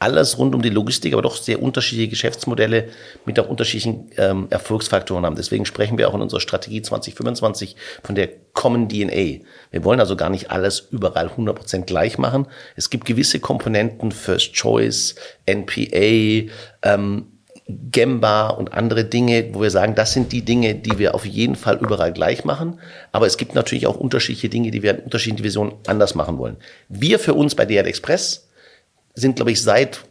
alles 0.02 0.36
rund 0.36 0.54
um 0.54 0.62
die 0.62 0.68
Logistik, 0.68 1.12
aber 1.12 1.22
doch 1.22 1.36
sehr 1.36 1.62
unterschiedliche 1.62 2.10
Geschäftsmodelle 2.10 2.88
mit 3.24 3.38
auch 3.38 3.48
unterschiedlichen 3.48 4.10
ähm, 4.16 4.48
Erfolgsfaktoren 4.50 5.24
haben. 5.24 5.36
Deswegen 5.36 5.64
sprechen 5.64 5.96
wir 5.96 6.08
auch 6.08 6.14
in 6.14 6.20
unserer 6.20 6.40
Strategie 6.40 6.82
2025 6.82 7.76
von 8.02 8.16
der 8.16 8.28
Common 8.52 8.88
DNA. 8.88 9.44
Wir 9.70 9.84
wollen 9.84 10.00
also 10.00 10.16
gar 10.16 10.28
nicht 10.28 10.50
alles 10.50 10.88
überall 10.90 11.28
100% 11.28 11.82
gleich 11.82 12.18
machen. 12.18 12.48
Es 12.74 12.90
gibt 12.90 13.04
gewisse 13.04 13.38
Komponenten, 13.38 14.10
First 14.10 14.54
Choice, 14.54 15.14
NPA, 15.46 16.50
ähm, 16.82 17.26
Gemba 17.68 18.48
und 18.48 18.72
andere 18.72 19.04
Dinge, 19.04 19.50
wo 19.52 19.62
wir 19.62 19.70
sagen, 19.70 19.94
das 19.94 20.12
sind 20.12 20.32
die 20.32 20.42
Dinge, 20.42 20.74
die 20.74 20.98
wir 20.98 21.14
auf 21.14 21.24
jeden 21.24 21.54
Fall 21.54 21.78
überall 21.78 22.12
gleich 22.12 22.44
machen. 22.44 22.80
Aber 23.12 23.26
es 23.26 23.36
gibt 23.36 23.54
natürlich 23.54 23.86
auch 23.86 23.96
unterschiedliche 23.96 24.48
Dinge, 24.48 24.72
die 24.72 24.82
wir 24.82 24.98
in 24.98 25.04
unterschiedlichen 25.04 25.38
Divisionen 25.38 25.74
anders 25.86 26.16
machen 26.16 26.38
wollen. 26.38 26.56
Wir 26.88 27.20
für 27.20 27.34
uns 27.34 27.54
bei 27.54 27.64
DL 27.64 27.86
Express 27.86 28.48
sind, 29.14 29.36
glaube 29.36 29.52
ich, 29.52 29.62
seit 29.62 30.04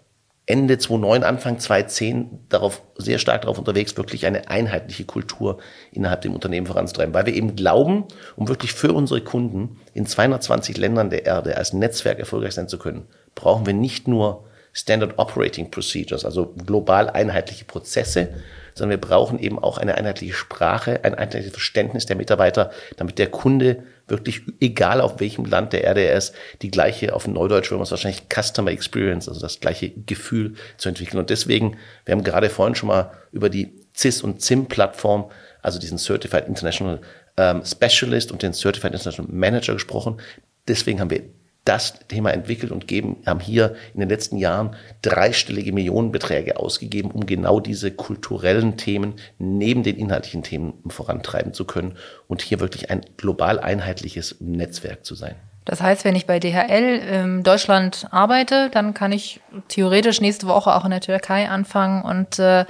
Ende 0.48 0.78
2009, 0.78 1.24
Anfang 1.24 1.60
2010 1.60 2.48
darauf, 2.50 2.82
sehr 2.98 3.20
stark 3.20 3.44
darauf 3.44 3.58
unterwegs, 3.58 3.96
wirklich 3.96 4.26
eine 4.26 4.50
einheitliche 4.50 5.06
Kultur 5.06 5.60
innerhalb 5.92 6.22
dem 6.22 6.34
Unternehmen 6.34 6.68
voranzutreiben, 6.68 7.14
weil 7.14 7.26
wir 7.26 7.34
eben 7.34 7.56
glauben, 7.56 8.06
um 8.36 8.48
wirklich 8.48 8.74
für 8.74 8.92
unsere 8.92 9.22
Kunden 9.22 9.80
in 9.94 10.06
220 10.06 10.78
Ländern 10.78 11.10
der 11.10 11.26
Erde 11.26 11.58
als 11.58 11.74
Netzwerk 11.74 12.20
erfolgreich 12.20 12.54
sein 12.54 12.68
zu 12.68 12.80
können, 12.80 13.06
brauchen 13.36 13.66
wir 13.66 13.74
nicht 13.74 14.08
nur 14.08 14.46
Standard 14.74 15.20
Operating 15.20 15.70
Procedures, 15.70 16.26
also 16.26 16.54
global 16.66 17.10
einheitliche 17.10 17.66
Prozesse, 17.66 18.34
sondern 18.74 19.00
wir 19.00 19.08
brauchen 19.08 19.40
eben 19.40 19.60
auch 19.60 19.78
eine 19.78 19.96
einheitliche 19.96 20.34
Sprache, 20.34 21.04
ein 21.04 21.16
einheitliches 21.16 21.52
Verständnis 21.52 22.06
der 22.06 22.16
Mitarbeiter, 22.16 22.72
damit 22.98 23.20
der 23.20 23.28
Kunde 23.28 23.84
wirklich, 24.08 24.42
egal 24.60 25.02
auf 25.02 25.20
welchem 25.20 25.46
Land 25.46 25.74
der 25.74 25.84
Erde 25.84 26.02
er 26.02 26.18
ist, 26.18 26.36
die 26.62 26.72
gleiche, 26.72 27.16
auf 27.16 27.28
Neudeutsch 27.28 27.72
würde 27.72 27.78
man 27.78 27.84
es 27.84 27.92
wahrscheinlich 27.92 28.24
Customer 28.30 28.72
Experience, 28.72 29.28
also 29.28 29.40
das 29.40 29.60
gleiche 29.60 29.90
Gefühl 29.90 30.56
zu 30.78 30.90
entwickeln. 30.90 31.20
Und 31.20 31.30
deswegen, 31.30 31.78
wir 32.06 32.14
haben 32.14 32.24
gerade 32.24 32.50
vorhin 32.50 32.76
schon 32.76 32.88
mal 32.88 33.12
über 33.32 33.50
die 33.50 33.74
CIS 33.96 34.22
und 34.22 34.42
CIM-Plattform, 34.42 35.32
also 35.62 35.80
diesen 35.80 35.98
Certified 35.98 36.48
International 36.48 37.00
ähm, 37.38 37.64
Specialist 37.66 38.32
und 38.32 38.44
den 38.44 38.54
Certified 38.54 38.94
International 38.94 39.32
Manager 39.32 39.74
gesprochen. 39.74 40.20
Deswegen 40.68 41.00
haben 41.00 41.10
wir 41.10 41.24
das 41.66 42.00
Thema 42.08 42.32
entwickelt 42.32 42.72
und 42.72 42.88
geben, 42.88 43.18
haben 43.26 43.40
hier 43.40 43.76
in 43.94 44.00
den 44.00 44.10
letzten 44.10 44.38
Jahren 44.38 44.76
dreistellige 45.02 45.72
Millionenbeträge 45.74 46.58
ausgegeben, 46.58 47.12
um 47.12 47.26
genau 47.26 47.60
diese 47.60 47.92
kulturellen 47.92 48.78
Themen 48.78 49.16
neben 49.38 49.84
den 49.84 49.98
inhaltlichen 49.98 50.42
Themen 50.42 50.74
vorantreiben 50.88 51.54
zu 51.54 51.66
können 51.66 51.98
und 52.28 52.42
hier 52.42 52.60
wirklich 52.60 52.90
ein 52.90 53.02
global 53.18 53.60
einheitliches 53.60 54.38
Netzwerk 54.40 55.06
zu 55.06 55.14
sein. 55.14 55.36
Das 55.66 55.82
heißt, 55.82 56.06
wenn 56.06 56.16
ich 56.16 56.26
bei 56.26 56.40
DHL 56.40 57.00
in 57.24 57.44
Deutschland 57.44 58.08
arbeite, 58.10 58.72
dann 58.72 58.96
kann 58.96 59.12
ich 59.12 59.40
theoretisch 59.68 60.20
nächste 60.20 60.48
Woche 60.48 60.76
auch 60.76 60.86
in 60.86 60.92
der 60.92 61.02
Türkei 61.02 61.48
anfangen 61.48 62.02
und 62.02 62.40
äh, 62.40 62.66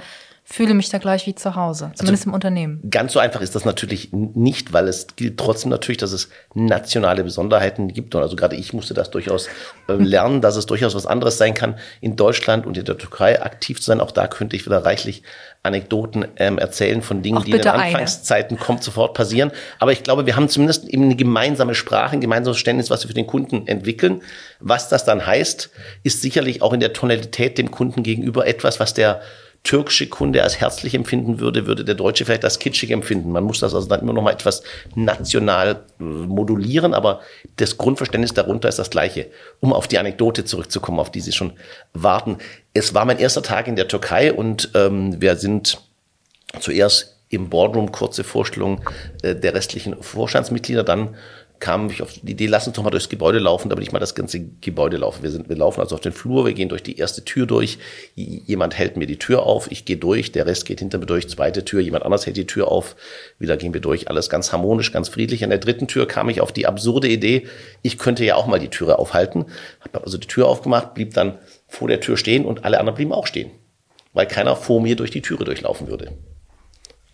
fühle 0.52 0.74
mich 0.74 0.90
da 0.90 0.98
gleich 0.98 1.26
wie 1.26 1.34
zu 1.34 1.56
Hause, 1.56 1.86
also 1.86 1.96
zumindest 1.96 2.22
also, 2.24 2.30
im 2.30 2.34
Unternehmen. 2.34 2.80
Ganz 2.90 3.14
so 3.14 3.18
einfach 3.18 3.40
ist 3.40 3.54
das 3.54 3.64
natürlich 3.64 4.10
nicht, 4.12 4.74
weil 4.74 4.86
es 4.86 5.06
gilt 5.16 5.38
trotzdem 5.38 5.70
natürlich, 5.70 5.96
dass 5.96 6.12
es 6.12 6.28
nationale 6.52 7.24
Besonderheiten 7.24 7.88
gibt. 7.88 8.14
Und 8.14 8.20
also 8.20 8.36
gerade 8.36 8.56
ich 8.56 8.74
musste 8.74 8.92
das 8.92 9.10
durchaus 9.10 9.48
äh, 9.88 9.92
lernen, 9.98 10.42
dass 10.42 10.56
es 10.56 10.66
durchaus 10.66 10.94
was 10.94 11.06
anderes 11.06 11.38
sein 11.38 11.54
kann, 11.54 11.78
in 12.02 12.16
Deutschland 12.16 12.66
und 12.66 12.76
in 12.76 12.84
der 12.84 12.98
Türkei 12.98 13.40
aktiv 13.40 13.78
zu 13.78 13.84
sein. 13.84 14.00
Auch 14.02 14.10
da 14.10 14.26
könnte 14.26 14.54
ich 14.54 14.66
wieder 14.66 14.84
reichlich 14.84 15.22
Anekdoten 15.62 16.26
ähm, 16.36 16.58
erzählen 16.58 17.00
von 17.00 17.22
Dingen, 17.22 17.42
die 17.44 17.52
in 17.52 17.58
den 17.58 17.68
Anfangszeiten 17.68 18.58
eine. 18.58 18.66
kommt 18.66 18.82
sofort 18.84 19.14
passieren. 19.14 19.52
Aber 19.78 19.92
ich 19.92 20.02
glaube, 20.02 20.26
wir 20.26 20.36
haben 20.36 20.50
zumindest 20.50 20.86
eben 20.86 21.04
eine 21.04 21.16
gemeinsame 21.16 21.74
Sprache, 21.74 22.12
ein 22.12 22.20
gemeinsames 22.20 22.58
Verständnis, 22.58 22.90
was 22.90 23.04
wir 23.04 23.08
für 23.08 23.14
den 23.14 23.26
Kunden 23.26 23.66
entwickeln. 23.68 24.20
Was 24.60 24.90
das 24.90 25.06
dann 25.06 25.24
heißt, 25.26 25.70
ist 26.02 26.20
sicherlich 26.20 26.60
auch 26.60 26.74
in 26.74 26.80
der 26.80 26.92
Tonalität 26.92 27.56
dem 27.56 27.70
Kunden 27.70 28.02
gegenüber 28.02 28.46
etwas, 28.46 28.80
was 28.80 28.92
der 28.92 29.22
türkische 29.64 30.08
Kunde 30.08 30.42
als 30.42 30.60
herzlich 30.60 30.94
empfinden 30.94 31.38
würde, 31.38 31.66
würde 31.66 31.84
der 31.84 31.94
Deutsche 31.94 32.24
vielleicht 32.24 32.44
als 32.44 32.58
kitschig 32.58 32.90
empfinden. 32.90 33.30
Man 33.30 33.44
muss 33.44 33.60
das 33.60 33.74
also 33.74 33.86
dann 33.88 34.00
immer 34.00 34.12
noch 34.12 34.22
mal 34.22 34.32
etwas 34.32 34.62
national 34.94 35.84
äh, 36.00 36.02
modulieren, 36.02 36.94
aber 36.94 37.20
das 37.56 37.78
Grundverständnis 37.78 38.34
darunter 38.34 38.68
ist 38.68 38.78
das 38.78 38.90
gleiche. 38.90 39.28
Um 39.60 39.72
auf 39.72 39.86
die 39.86 39.98
Anekdote 39.98 40.44
zurückzukommen, 40.44 40.98
auf 40.98 41.12
die 41.12 41.20
Sie 41.20 41.32
schon 41.32 41.52
warten. 41.92 42.38
Es 42.74 42.92
war 42.94 43.04
mein 43.04 43.18
erster 43.18 43.42
Tag 43.42 43.68
in 43.68 43.76
der 43.76 43.86
Türkei 43.86 44.32
und 44.32 44.70
ähm, 44.74 45.20
wir 45.20 45.36
sind 45.36 45.80
zuerst 46.58 47.18
im 47.28 47.48
Boardroom 47.48 47.92
kurze 47.92 48.24
Vorstellung 48.24 48.82
äh, 49.22 49.34
der 49.34 49.54
restlichen 49.54 50.02
Vorstandsmitglieder, 50.02 50.82
dann 50.82 51.16
kam 51.62 51.88
ich 51.90 52.02
auf 52.02 52.12
die 52.12 52.28
Idee, 52.28 52.46
lass 52.46 52.66
uns 52.66 52.74
doch 52.74 52.82
mal 52.82 52.90
durchs 52.90 53.08
Gebäude 53.08 53.38
laufen, 53.38 53.68
damit 53.68 53.84
ich 53.84 53.92
mal 53.92 54.00
das 54.00 54.16
ganze 54.16 54.40
Gebäude 54.60 54.96
laufe. 54.96 55.22
Wir, 55.22 55.30
sind, 55.30 55.48
wir 55.48 55.54
laufen 55.54 55.80
also 55.80 55.94
auf 55.94 56.00
den 56.00 56.10
Flur, 56.10 56.44
wir 56.44 56.54
gehen 56.54 56.68
durch 56.68 56.82
die 56.82 56.98
erste 56.98 57.24
Tür 57.24 57.46
durch, 57.46 57.78
jemand 58.16 58.76
hält 58.76 58.96
mir 58.96 59.06
die 59.06 59.16
Tür 59.16 59.44
auf, 59.44 59.70
ich 59.70 59.84
gehe 59.84 59.96
durch, 59.96 60.32
der 60.32 60.44
Rest 60.44 60.66
geht 60.66 60.80
hinter 60.80 60.98
mir 60.98 61.06
durch, 61.06 61.28
zweite 61.28 61.64
Tür, 61.64 61.80
jemand 61.80 62.04
anders 62.04 62.26
hält 62.26 62.36
die 62.36 62.48
Tür 62.48 62.66
auf, 62.66 62.96
wieder 63.38 63.56
gehen 63.56 63.72
wir 63.72 63.80
durch, 63.80 64.10
alles 64.10 64.28
ganz 64.28 64.52
harmonisch, 64.52 64.90
ganz 64.90 65.08
friedlich. 65.08 65.44
An 65.44 65.50
der 65.50 65.60
dritten 65.60 65.86
Tür 65.86 66.08
kam 66.08 66.28
ich 66.28 66.40
auf 66.40 66.50
die 66.50 66.66
absurde 66.66 67.06
Idee, 67.06 67.46
ich 67.82 67.96
könnte 67.96 68.24
ja 68.24 68.34
auch 68.34 68.48
mal 68.48 68.58
die 68.58 68.68
Türe 68.68 68.98
aufhalten, 68.98 69.46
habe 69.82 70.02
also 70.02 70.18
die 70.18 70.26
Tür 70.26 70.48
aufgemacht, 70.48 70.94
blieb 70.94 71.14
dann 71.14 71.38
vor 71.68 71.86
der 71.86 72.00
Tür 72.00 72.16
stehen 72.16 72.44
und 72.44 72.64
alle 72.64 72.80
anderen 72.80 72.96
blieben 72.96 73.12
auch 73.12 73.28
stehen, 73.28 73.52
weil 74.12 74.26
keiner 74.26 74.56
vor 74.56 74.80
mir 74.80 74.96
durch 74.96 75.12
die 75.12 75.22
Türe 75.22 75.44
durchlaufen 75.44 75.86
würde. 75.86 76.10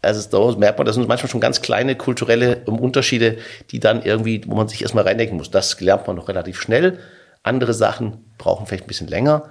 Also 0.00 0.52
da 0.52 0.58
merkt 0.58 0.78
man, 0.78 0.86
das 0.86 0.94
sind 0.94 1.08
manchmal 1.08 1.30
schon 1.30 1.40
ganz 1.40 1.60
kleine 1.60 1.96
kulturelle 1.96 2.62
Unterschiede, 2.66 3.38
die 3.70 3.80
dann 3.80 4.02
irgendwie, 4.02 4.42
wo 4.46 4.54
man 4.54 4.68
sich 4.68 4.82
erstmal 4.82 5.04
reindenken 5.04 5.36
muss. 5.36 5.50
Das 5.50 5.80
lernt 5.80 6.06
man 6.06 6.16
noch 6.16 6.28
relativ 6.28 6.60
schnell. 6.60 6.98
Andere 7.42 7.74
Sachen 7.74 8.24
brauchen 8.38 8.66
vielleicht 8.66 8.84
ein 8.84 8.88
bisschen 8.88 9.08
länger. 9.08 9.50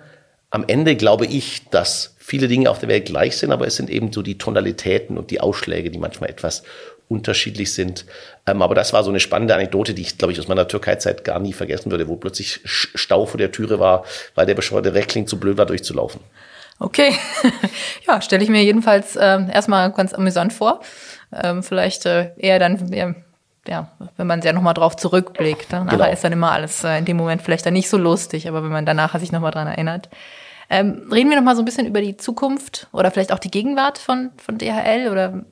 Am 0.49 0.63
Ende 0.67 0.95
glaube 0.95 1.25
ich, 1.25 1.67
dass 1.69 2.15
viele 2.17 2.47
Dinge 2.47 2.69
auf 2.69 2.79
der 2.79 2.89
Welt 2.89 3.05
gleich 3.05 3.37
sind, 3.37 3.51
aber 3.51 3.67
es 3.67 3.75
sind 3.75 3.89
eben 3.89 4.13
so 4.13 4.21
die 4.21 4.37
Tonalitäten 4.37 5.17
und 5.17 5.31
die 5.31 5.41
Ausschläge, 5.41 5.91
die 5.91 5.97
manchmal 5.97 6.29
etwas 6.29 6.63
unterschiedlich 7.09 7.73
sind. 7.73 8.05
Ähm, 8.45 8.61
aber 8.61 8.75
das 8.75 8.93
war 8.93 9.03
so 9.03 9.09
eine 9.09 9.19
spannende 9.19 9.55
Anekdote, 9.55 9.93
die 9.93 10.01
ich, 10.01 10.17
glaube 10.17 10.33
ich, 10.33 10.39
aus 10.39 10.47
meiner 10.47 10.67
Türkei-Zeit 10.67 11.23
gar 11.23 11.39
nie 11.39 11.53
vergessen 11.53 11.91
würde, 11.91 12.07
wo 12.07 12.15
plötzlich 12.15 12.59
Stau 12.65 13.25
vor 13.25 13.37
der 13.37 13.51
Türe 13.51 13.79
war, 13.79 14.05
weil 14.35 14.45
der 14.45 14.55
bescheuerte 14.55 14.93
Reckling 14.93 15.27
zu 15.27 15.39
blöd 15.39 15.57
war, 15.57 15.65
durchzulaufen. 15.65 16.21
Okay, 16.79 17.13
ja, 18.07 18.21
stelle 18.21 18.43
ich 18.43 18.49
mir 18.49 18.63
jedenfalls 18.63 19.15
äh, 19.15 19.49
erstmal 19.51 19.91
ganz 19.91 20.13
amüsant 20.13 20.53
vor. 20.53 20.81
Ähm, 21.33 21.63
vielleicht 21.63 22.05
äh, 22.05 22.31
eher 22.37 22.59
dann, 22.59 22.91
ja, 22.93 23.15
ja, 23.67 23.91
wenn 24.15 24.27
man 24.27 24.41
ja 24.41 24.53
nochmal 24.53 24.73
drauf 24.73 24.95
zurückblickt. 24.95 25.71
Ne? 25.71 25.85
Nachher 25.85 25.97
genau. 25.97 26.11
ist 26.11 26.23
dann 26.23 26.33
immer 26.33 26.51
alles 26.51 26.83
äh, 26.83 26.99
in 26.99 27.05
dem 27.05 27.17
Moment 27.17 27.41
vielleicht 27.41 27.65
dann 27.65 27.73
nicht 27.73 27.89
so 27.89 27.97
lustig, 27.97 28.47
aber 28.47 28.63
wenn 28.63 28.71
man 28.71 28.85
danach 28.85 29.17
sich 29.19 29.31
nochmal 29.31 29.51
dran 29.51 29.67
erinnert. 29.67 30.09
Ähm, 30.69 31.07
reden 31.11 31.29
wir 31.29 31.37
nochmal 31.37 31.55
so 31.55 31.61
ein 31.61 31.65
bisschen 31.65 31.87
über 31.87 32.01
die 32.01 32.17
Zukunft 32.17 32.87
oder 32.91 33.09
vielleicht 33.09 33.31
auch 33.31 33.39
die 33.39 33.51
Gegenwart 33.51 33.97
von, 33.97 34.31
von 34.37 34.57
DHL 34.57 35.09
oder 35.09 35.45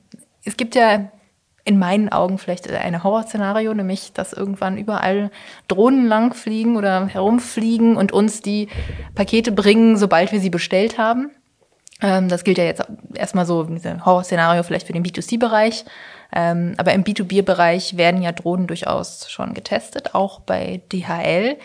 es 0.44 0.56
gibt 0.56 0.74
ja 0.74 1.10
in 1.66 1.78
meinen 1.78 2.08
Augen 2.08 2.38
vielleicht 2.38 2.70
ein 2.70 3.02
Horrorszenario, 3.02 3.74
nämlich 3.74 4.12
dass 4.12 4.32
irgendwann 4.32 4.78
überall 4.78 5.30
Drohnen 5.66 6.06
langfliegen 6.06 6.76
oder 6.76 7.06
herumfliegen 7.06 7.96
und 7.96 8.12
uns 8.12 8.40
die 8.40 8.68
Pakete 9.16 9.50
bringen, 9.50 9.96
sobald 9.96 10.30
wir 10.30 10.40
sie 10.40 10.48
bestellt 10.48 10.96
haben. 10.96 11.32
Ähm, 12.00 12.28
das 12.28 12.44
gilt 12.44 12.58
ja 12.58 12.64
jetzt 12.64 12.84
erstmal 13.14 13.46
so, 13.46 13.62
ein 13.62 14.06
Horrorszenario 14.06 14.62
vielleicht 14.62 14.86
für 14.86 14.92
den 14.92 15.04
B2C-Bereich. 15.04 15.84
Ähm, 16.32 16.74
aber 16.76 16.92
im 16.92 17.02
B2B-Bereich 17.02 17.96
werden 17.96 18.22
ja 18.22 18.30
Drohnen 18.30 18.68
durchaus 18.68 19.28
schon 19.28 19.52
getestet, 19.52 20.14
auch 20.14 20.40
bei 20.40 20.82
DHL. 20.92 21.56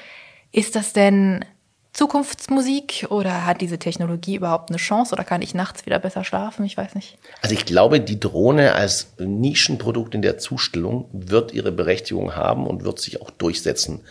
Ist 0.52 0.76
das 0.76 0.94
denn 0.94 1.46
Zukunftsmusik 1.94 3.08
oder 3.10 3.46
hat 3.46 3.60
diese 3.60 3.78
Technologie 3.78 4.36
überhaupt 4.36 4.70
eine 4.70 4.78
Chance 4.78 5.14
oder 5.14 5.26
kann 5.26 5.42
ich 5.42 5.54
nachts 5.54 5.86
wieder 5.86 6.00
besser 6.00 6.24
schlafen? 6.24 6.64
Ich 6.66 6.78
weiß 6.78 6.96
nicht. 6.96 7.18
Also 7.42 7.54
ich 7.54 7.66
glaube, 7.66 8.00
die 8.00 8.20
Drohne 8.20 8.76
als 8.76 9.14
Nischenprodukt 9.20 10.16
in 10.16 10.22
der 10.22 10.38
Zustellung 10.38 11.10
wird 11.12 11.54
ihre 11.54 11.74
Berechtigung 11.74 12.34
haben 12.34 12.66
und 12.66 12.86
wird 12.86 13.00
sich 13.00 13.22
auch 13.22 13.30
durchsetzen. 13.30 14.02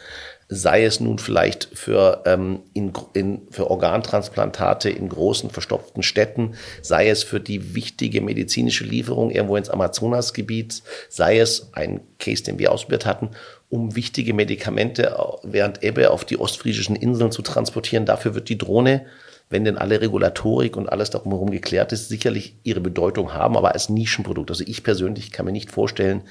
Sei 0.52 0.84
es 0.84 1.00
nun 1.00 1.18
vielleicht 1.18 1.68
für, 1.72 2.22
ähm, 2.26 2.60
in, 2.74 2.92
in, 3.14 3.42
für 3.50 3.70
Organtransplantate 3.70 4.90
in 4.90 5.08
großen 5.08 5.48
verstopften 5.48 6.02
Städten, 6.02 6.56
sei 6.82 7.08
es 7.08 7.22
für 7.22 7.40
die 7.40 7.74
wichtige 7.74 8.20
medizinische 8.20 8.84
Lieferung 8.84 9.30
irgendwo 9.30 9.56
ins 9.56 9.70
Amazonasgebiet, 9.70 10.82
sei 11.08 11.38
es 11.38 11.72
ein 11.72 12.00
Case, 12.18 12.42
den 12.42 12.58
wir 12.58 12.72
ausprobiert 12.72 13.06
hatten, 13.06 13.30
um 13.70 13.96
wichtige 13.96 14.34
Medikamente 14.34 15.16
während 15.42 15.82
Ebbe 15.82 16.10
auf 16.10 16.24
die 16.24 16.38
ostfriesischen 16.38 16.96
Inseln 16.96 17.30
zu 17.30 17.40
transportieren. 17.40 18.04
Dafür 18.04 18.34
wird 18.34 18.48
die 18.48 18.58
Drohne, 18.58 19.06
wenn 19.48 19.64
denn 19.64 19.78
alle 19.78 20.00
Regulatorik 20.00 20.76
und 20.76 20.88
alles 20.88 21.10
darum 21.10 21.32
herum 21.32 21.50
geklärt 21.50 21.92
ist, 21.92 22.08
sicherlich 22.08 22.56
ihre 22.64 22.80
Bedeutung 22.80 23.32
haben, 23.32 23.56
aber 23.56 23.72
als 23.72 23.88
Nischenprodukt. 23.88 24.50
Also 24.50 24.64
ich 24.66 24.82
persönlich 24.82 25.30
kann 25.30 25.46
mir 25.46 25.52
nicht 25.52 25.70
vorstellen, 25.70 26.22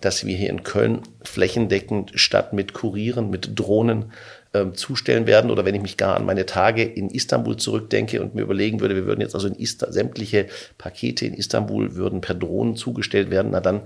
dass 0.00 0.24
wir 0.24 0.36
hier 0.36 0.50
in 0.50 0.62
Köln 0.62 1.02
flächendeckend 1.22 2.12
statt 2.14 2.52
mit 2.52 2.72
Kurieren, 2.72 3.30
mit 3.30 3.58
Drohnen 3.58 4.12
ähm, 4.54 4.74
zustellen 4.74 5.26
werden. 5.26 5.50
Oder 5.50 5.64
wenn 5.64 5.74
ich 5.74 5.82
mich 5.82 5.96
gar 5.96 6.16
an 6.16 6.24
meine 6.24 6.46
Tage 6.46 6.84
in 6.84 7.10
Istanbul 7.10 7.56
zurückdenke 7.56 8.22
und 8.22 8.34
mir 8.34 8.42
überlegen 8.42 8.80
würde, 8.80 8.94
wir 8.94 9.06
würden 9.06 9.20
jetzt 9.20 9.34
also 9.34 9.48
in 9.48 9.56
Ista 9.56 9.90
sämtliche 9.90 10.46
Pakete 10.78 11.26
in 11.26 11.34
Istanbul 11.34 11.96
würden 11.96 12.20
per 12.20 12.34
Drohnen 12.34 12.76
zugestellt 12.76 13.30
werden, 13.30 13.50
na 13.50 13.60
dann 13.60 13.82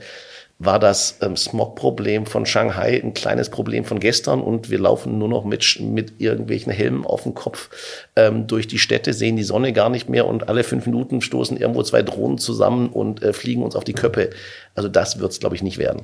war 0.65 0.79
das 0.79 1.19
ähm, 1.23 1.37
Smog-Problem 1.37 2.27
von 2.27 2.47
Shanghai 2.47 3.01
ein 3.03 3.15
kleines 3.15 3.51
Problem 3.51 3.85
von 3.85 3.99
gestern 3.99 4.41
und 4.41 4.71
wir 4.71 4.79
laufen 4.79 5.19
nur 5.19 5.29
noch 5.29 5.45
mit, 5.45 5.81
mit 5.81 6.21
irgendwelchen 6.21 6.73
Helmen 6.73 7.05
auf 7.05 7.25
dem 7.25 7.35
Kopf 7.35 7.71
ähm, 8.15 8.47
durch 8.47 8.69
die 8.69 8.79
Städte, 8.79 9.13
sehen 9.13 9.37
die 9.37 9.43
Sonne 9.43 9.73
gar 9.73 9.91
nicht 9.91 10.09
mehr 10.09 10.27
und 10.27 10.49
alle 10.49 10.63
fünf 10.63 10.87
Minuten 10.87 11.21
stoßen 11.21 11.57
irgendwo 11.57 11.83
zwei 11.83 12.03
Drohnen 12.03 12.39
zusammen 12.39 12.91
und 12.91 13.23
äh, 13.23 13.33
fliegen 13.33 13.63
uns 13.63 13.75
auf 13.75 13.85
die 13.85 13.93
Köppe. 13.93 14.31
Also 14.75 14.89
das 14.89 15.19
wird 15.19 15.33
es, 15.33 15.41
glaube 15.41 15.57
ich, 15.57 15.63
nicht 15.63 15.79
werden. 15.79 16.03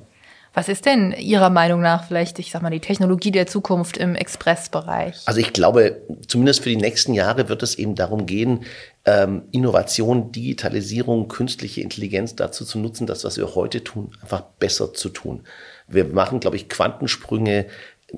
Was 0.58 0.68
ist 0.68 0.86
denn 0.86 1.12
Ihrer 1.12 1.50
Meinung 1.50 1.80
nach 1.80 2.08
vielleicht, 2.08 2.40
ich 2.40 2.50
sag 2.50 2.62
mal, 2.62 2.70
die 2.70 2.80
Technologie 2.80 3.30
der 3.30 3.46
Zukunft 3.46 3.96
im 3.96 4.16
Expressbereich? 4.16 5.22
Also 5.24 5.38
ich 5.38 5.52
glaube, 5.52 6.02
zumindest 6.26 6.64
für 6.64 6.68
die 6.68 6.76
nächsten 6.76 7.14
Jahre 7.14 7.48
wird 7.48 7.62
es 7.62 7.76
eben 7.76 7.94
darum 7.94 8.26
gehen, 8.26 8.64
ähm, 9.04 9.42
Innovation, 9.52 10.32
Digitalisierung, 10.32 11.28
künstliche 11.28 11.80
Intelligenz 11.80 12.34
dazu 12.34 12.64
zu 12.64 12.80
nutzen, 12.80 13.06
das, 13.06 13.22
was 13.22 13.36
wir 13.36 13.54
heute 13.54 13.84
tun, 13.84 14.10
einfach 14.20 14.40
besser 14.58 14.92
zu 14.92 15.10
tun. 15.10 15.44
Wir 15.86 16.06
machen, 16.06 16.40
glaube 16.40 16.56
ich, 16.56 16.68
Quantensprünge 16.68 17.66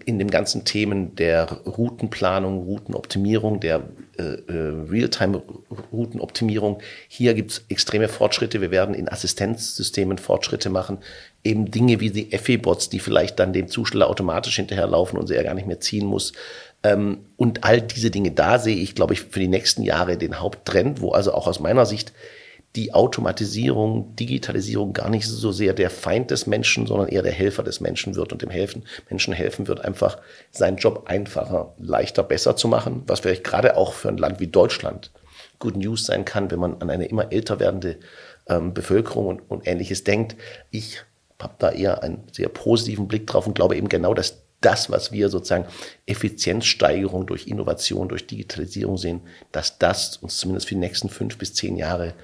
in 0.05 0.21
den 0.21 0.31
ganzen 0.31 0.65
Themen 0.65 1.17
der 1.17 1.51
Routenplanung, 1.67 2.63
Routenoptimierung, 2.63 3.59
der 3.59 3.83
äh, 4.19 4.23
äh, 4.23 4.85
Realtime-Routenoptimierung. 4.89 6.81
Hier 7.09 7.35
gibt 7.35 7.51
es 7.51 7.65
extreme 7.69 8.09
Fortschritte. 8.09 8.61
Wir 8.61 8.71
werden 8.71 8.95
in 8.95 9.09
Assistenzsystemen 9.09 10.19
Fortschritte 10.19 10.71
machen. 10.71 10.99
Eben 11.43 11.73
Dinge 11.73 11.99
wie 11.99 12.11
die 12.11 12.37
FE-Bots, 12.37 12.89
die 12.89 13.01
vielleicht 13.01 13.41
dann 13.41 13.53
dem 13.53 13.67
Zusteller 13.67 14.09
automatisch 14.09 14.57
hinterherlaufen 14.57 15.19
und 15.19 15.27
sie 15.27 15.35
ja 15.35 15.43
gar 15.43 15.55
nicht 15.55 15.67
mehr 15.67 15.81
ziehen 15.81 16.07
muss. 16.07 16.35
Ähm, 16.85 17.25
und 17.37 17.65
all 17.65 17.83
diese 17.83 18.13
Dinge, 18.13 18.31
da 18.31 18.61
sehe 18.61 18.77
ich, 18.77 18.95
glaube 18.95 19.15
ich, 19.15 19.23
für 19.23 19.41
die 19.41 19.49
nächsten 19.49 19.83
Jahre 19.83 20.17
den 20.17 20.39
Haupttrend, 20.39 21.01
wo 21.01 21.11
also 21.11 21.35
auch 21.35 21.49
aus 21.49 21.59
meiner 21.59 21.85
Sicht 21.85 22.13
die 22.77 22.95
Automatisierung, 22.95 24.15
Digitalisierung 24.15 24.93
gar 24.93 25.11
nicht 25.11 25.27
so 25.27 25.51
sehr 25.51 25.73
der 25.73 25.91
Feind 25.91 26.31
des 26.31 26.47
Menschen, 26.47 26.87
sondern 26.87 27.09
eher 27.09 27.23
der 27.23 27.33
Helfer 27.33 27.65
des 27.65 27.81
Menschen 27.81 28.15
wird 28.15 28.33
und 28.33 28.43
dem 28.43 28.51
helfen, 28.51 28.85
Menschen 29.09 29.35
helfen 29.35 29.67
wird, 29.67 29.85
einfach 29.85 30.19
seinen 30.53 30.77
Job 30.77 31.05
einfacher, 31.07 31.75
leichter, 31.79 32.23
besser 32.23 32.55
zu 32.55 32.69
machen, 32.69 33.03
was 33.07 33.21
vielleicht 33.21 33.43
gerade 33.43 33.77
auch 33.77 33.93
für 33.93 34.09
ein 34.09 34.19
Land 34.19 34.39
wie 34.39 34.47
Deutschland 34.47 35.11
Good 35.59 35.77
News 35.77 36.07
sein 36.07 36.25
kann, 36.25 36.51
wenn 36.51 36.61
man 36.61 36.81
an 36.81 36.91
eine 36.91 37.07
immer 37.07 37.33
älter 37.33 37.59
werdende 37.59 37.99
ähm, 38.49 38.73
Bevölkerung 38.73 39.27
und, 39.27 39.51
und 39.51 39.67
ähnliches 39.67 40.05
denkt. 40.05 40.37
Ich 40.71 41.03
habe 41.41 41.55
da 41.59 41.71
eher 41.71 42.03
einen 42.05 42.23
sehr 42.31 42.49
positiven 42.49 43.09
Blick 43.09 43.27
drauf 43.27 43.47
und 43.47 43.55
glaube 43.55 43.77
eben 43.77 43.89
genau, 43.89 44.15
dass 44.15 44.43
das, 44.61 44.91
was 44.91 45.11
wir 45.11 45.29
sozusagen 45.29 45.67
Effizienzsteigerung 46.07 47.27
durch 47.27 47.47
Innovation, 47.47 48.09
durch 48.09 48.27
Digitalisierung 48.27 48.99
sehen, 48.99 49.23
dass 49.53 49.79
das 49.79 50.19
uns 50.19 50.39
zumindest 50.39 50.69
für 50.69 50.75
die 50.75 50.81
nächsten 50.81 51.09
fünf 51.09 51.39
bis 51.39 51.55
zehn 51.55 51.77
Jahre 51.77 52.15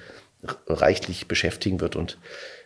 reichlich 0.67 1.29
beschäftigen 1.29 1.81
wird. 1.81 1.97
Und 1.97 2.19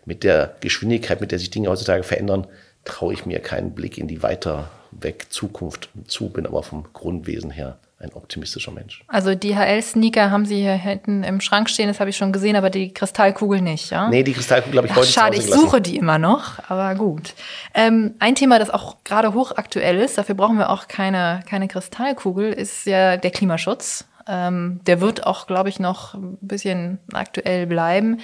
mit 0.04 0.24
der 0.24 0.56
Geschwindigkeit, 0.60 1.20
mit 1.20 1.32
der 1.32 1.38
sich 1.38 1.50
Dinge 1.50 1.68
heutzutage 1.68 2.02
verändern, 2.02 2.46
traue 2.84 3.12
ich 3.12 3.26
mir 3.26 3.40
keinen 3.40 3.74
Blick 3.74 3.98
in 3.98 4.08
die 4.08 4.22
weiter 4.22 4.70
weg 4.90 5.26
Zukunft 5.30 5.88
zu, 6.06 6.30
bin 6.30 6.46
aber 6.46 6.62
vom 6.62 6.84
Grundwesen 6.92 7.50
her 7.50 7.78
ein 8.00 8.12
optimistischer 8.14 8.72
Mensch. 8.72 9.04
Also 9.08 9.34
DHL-Sneaker 9.34 10.30
haben 10.30 10.46
Sie 10.46 10.56
hier 10.56 10.72
hinten 10.72 11.22
im 11.22 11.40
Schrank 11.42 11.68
stehen, 11.68 11.88
das 11.88 12.00
habe 12.00 12.08
ich 12.08 12.16
schon 12.16 12.32
gesehen, 12.32 12.56
aber 12.56 12.70
die 12.70 12.94
Kristallkugel 12.94 13.60
nicht, 13.60 13.90
ja? 13.90 14.08
Nee, 14.08 14.22
die 14.22 14.32
Kristallkugel 14.32 14.78
habe 14.78 14.86
ich 14.86 14.92
Ach, 14.92 14.96
heute 14.98 15.08
Schade, 15.08 15.36
ich 15.36 15.44
suche 15.44 15.82
die 15.82 15.96
immer 15.96 16.18
noch, 16.18 16.58
aber 16.68 16.94
gut. 16.94 17.34
Ähm, 17.74 18.14
ein 18.18 18.34
Thema, 18.34 18.58
das 18.58 18.70
auch 18.70 18.96
gerade 19.04 19.34
hochaktuell 19.34 19.98
ist, 19.98 20.16
dafür 20.16 20.34
brauchen 20.34 20.56
wir 20.56 20.70
auch 20.70 20.88
keine, 20.88 21.42
keine 21.46 21.68
Kristallkugel, 21.68 22.52
ist 22.52 22.86
ja 22.86 23.18
der 23.18 23.30
Klimaschutz. 23.30 24.06
Ähm, 24.30 24.80
der 24.86 25.00
wird 25.00 25.26
auch, 25.26 25.48
glaube 25.48 25.68
ich, 25.68 25.80
noch 25.80 26.14
ein 26.14 26.38
bisschen 26.40 26.98
aktuell 27.12 27.66
bleiben. 27.66 28.20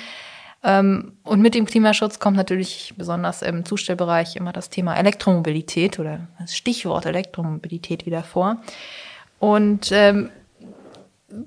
Ähm, 0.62 1.14
und 1.24 1.40
mit 1.42 1.54
dem 1.54 1.66
Klimaschutz 1.66 2.20
kommt 2.20 2.36
natürlich 2.36 2.94
besonders 2.96 3.42
im 3.42 3.64
Zustellbereich 3.64 4.36
immer 4.36 4.52
das 4.52 4.70
Thema 4.70 4.96
Elektromobilität 4.96 5.98
oder 5.98 6.28
das 6.38 6.56
Stichwort 6.56 7.06
Elektromobilität 7.06 8.06
wieder 8.06 8.22
vor. 8.22 8.58
Und 9.40 9.90
ähm, 9.92 10.30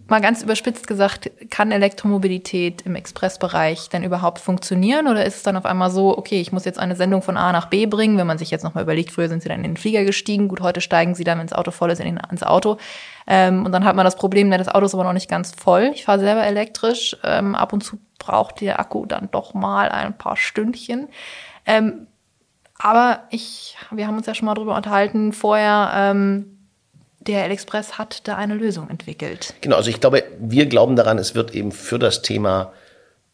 mal 0.07 0.21
ganz 0.21 0.41
überspitzt 0.41 0.87
gesagt, 0.87 1.31
kann 1.49 1.71
Elektromobilität 1.71 2.83
im 2.83 2.95
Expressbereich 2.95 3.89
denn 3.89 4.03
überhaupt 4.03 4.39
funktionieren? 4.39 5.07
Oder 5.07 5.25
ist 5.25 5.37
es 5.37 5.43
dann 5.43 5.57
auf 5.57 5.65
einmal 5.65 5.91
so, 5.91 6.17
okay, 6.17 6.39
ich 6.39 6.51
muss 6.51 6.65
jetzt 6.65 6.79
eine 6.79 6.95
Sendung 6.95 7.21
von 7.21 7.37
A 7.37 7.51
nach 7.51 7.67
B 7.67 7.85
bringen, 7.85 8.17
wenn 8.17 8.27
man 8.27 8.37
sich 8.37 8.51
jetzt 8.51 8.63
nochmal 8.63 8.83
überlegt, 8.83 9.11
früher 9.11 9.29
sind 9.29 9.41
sie 9.41 9.49
dann 9.49 9.57
in 9.57 9.71
den 9.71 9.77
Flieger 9.77 10.03
gestiegen, 10.03 10.47
gut, 10.47 10.61
heute 10.61 10.81
steigen 10.81 11.15
sie 11.15 11.23
dann, 11.23 11.39
wenn 11.39 11.47
das 11.47 11.57
Auto 11.57 11.71
voll 11.71 11.91
ist, 11.91 11.99
in 11.99 12.05
den, 12.05 12.19
ins 12.31 12.43
Auto. 12.43 12.77
Ähm, 13.27 13.65
und 13.65 13.71
dann 13.71 13.83
hat 13.85 13.95
man 13.95 14.05
das 14.05 14.15
Problem, 14.15 14.49
das 14.51 14.69
Auto 14.69 14.85
ist 14.85 14.93
aber 14.93 15.03
noch 15.03 15.13
nicht 15.13 15.29
ganz 15.29 15.51
voll. 15.51 15.91
Ich 15.93 16.05
fahre 16.05 16.19
selber 16.19 16.43
elektrisch. 16.43 17.17
Ähm, 17.23 17.55
ab 17.55 17.73
und 17.73 17.83
zu 17.83 17.97
braucht 18.17 18.61
der 18.61 18.79
Akku 18.79 19.05
dann 19.05 19.29
doch 19.31 19.53
mal 19.53 19.89
ein 19.89 20.17
paar 20.17 20.35
Stündchen. 20.37 21.07
Ähm, 21.65 22.07
Aber 22.81 23.23
ich, 23.29 23.75
wir 23.91 24.07
haben 24.07 24.15
uns 24.17 24.25
ja 24.25 24.33
schon 24.33 24.45
mal 24.45 24.53
drüber 24.53 24.75
unterhalten 24.75 25.33
vorher, 25.33 25.91
ähm, 25.93 26.58
der 27.19 27.49
Express 27.49 27.97
hat 27.97 28.27
da 28.27 28.35
eine 28.35 28.55
Lösung 28.55 28.89
entwickelt. 28.89 29.53
Genau, 29.61 29.75
also 29.75 29.89
ich 29.89 29.99
glaube, 29.99 30.23
wir 30.39 30.65
glauben 30.65 30.95
daran, 30.95 31.17
es 31.17 31.35
wird 31.35 31.53
eben 31.53 31.71
für 31.71 31.99
das 31.99 32.21
Thema 32.21 32.73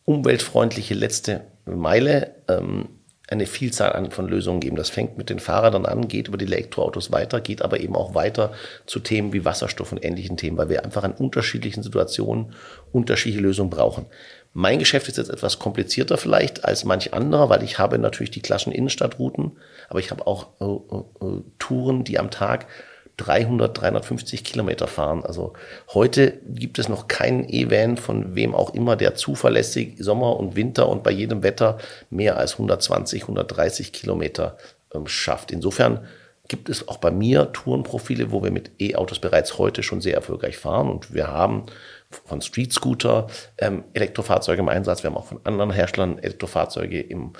umweltfreundliche 0.05 0.93
letzte 0.93 1.41
Meile 1.65 2.35
ähm, 2.47 2.89
eine 3.27 3.47
Vielzahl 3.47 3.93
an, 3.93 4.11
von 4.11 4.27
Lösungen 4.27 4.59
geben. 4.59 4.75
Das 4.75 4.89
fängt 4.89 5.17
mit 5.17 5.29
den 5.29 5.39
Fahrrädern 5.39 5.85
an, 5.85 6.07
geht 6.07 6.27
über 6.27 6.37
die 6.37 6.45
Elektroautos 6.45 7.11
weiter, 7.11 7.41
geht 7.41 7.61
aber 7.61 7.79
eben 7.79 7.95
auch 7.95 8.13
weiter 8.13 8.53
zu 8.85 8.99
Themen 8.99 9.33
wie 9.33 9.45
Wasserstoff 9.45 9.91
und 9.91 10.03
ähnlichen 10.03 10.37
Themen, 10.37 10.57
weil 10.57 10.69
wir 10.69 10.83
einfach 10.83 11.03
in 11.03 11.13
unterschiedlichen 11.13 11.81
Situationen 11.81 12.53
unterschiedliche 12.91 13.41
Lösungen 13.41 13.71
brauchen. 13.71 14.05
Mein 14.53 14.79
Geschäft 14.79 15.07
ist 15.07 15.17
jetzt 15.17 15.29
etwas 15.29 15.59
komplizierter 15.59 16.17
vielleicht 16.17 16.63
als 16.63 16.85
manch 16.85 17.13
anderer, 17.13 17.49
weil 17.49 17.63
ich 17.63 17.79
habe 17.79 17.97
natürlich 17.97 18.31
die 18.31 18.41
klassischen 18.41 18.73
Innenstadtrouten, 18.73 19.57
aber 19.89 19.99
ich 19.99 20.11
habe 20.11 20.25
auch 20.27 20.47
äh, 20.61 21.25
äh, 21.25 21.41
Touren, 21.59 22.03
die 22.03 22.19
am 22.19 22.29
Tag 22.31 22.67
300, 23.17 23.79
350 23.79 24.43
Kilometer 24.43 24.87
fahren. 24.87 25.23
Also 25.23 25.53
heute 25.93 26.39
gibt 26.45 26.79
es 26.79 26.89
noch 26.89 27.07
keinen 27.07 27.47
E-Van 27.47 27.97
von 27.97 28.35
wem 28.35 28.53
auch 28.53 28.73
immer, 28.73 28.95
der 28.95 29.15
zuverlässig 29.15 29.95
Sommer 29.99 30.37
und 30.37 30.55
Winter 30.55 30.89
und 30.89 31.03
bei 31.03 31.11
jedem 31.11 31.43
Wetter 31.43 31.77
mehr 32.09 32.37
als 32.37 32.53
120, 32.53 33.23
130 33.23 33.93
Kilometer 33.93 34.57
ähm, 34.93 35.07
schafft. 35.07 35.51
Insofern 35.51 36.05
gibt 36.47 36.69
es 36.69 36.87
auch 36.87 36.97
bei 36.97 37.11
mir 37.11 37.51
Tourenprofile, 37.53 38.31
wo 38.31 38.43
wir 38.43 38.51
mit 38.51 38.71
E-Autos 38.79 39.19
bereits 39.19 39.57
heute 39.57 39.83
schon 39.83 40.01
sehr 40.01 40.13
erfolgreich 40.13 40.57
fahren 40.57 40.89
und 40.89 41.13
wir 41.13 41.27
haben 41.27 41.65
von 42.09 42.41
Street 42.41 42.71
Scooter 42.71 43.27
ähm, 43.57 43.83
Elektrofahrzeuge 43.93 44.61
im 44.61 44.69
Einsatz, 44.69 45.03
wir 45.03 45.09
haben 45.09 45.17
auch 45.17 45.25
von 45.25 45.41
anderen 45.43 45.71
Herstellern 45.71 46.19
Elektrofahrzeuge 46.19 47.01
im, 47.01 47.33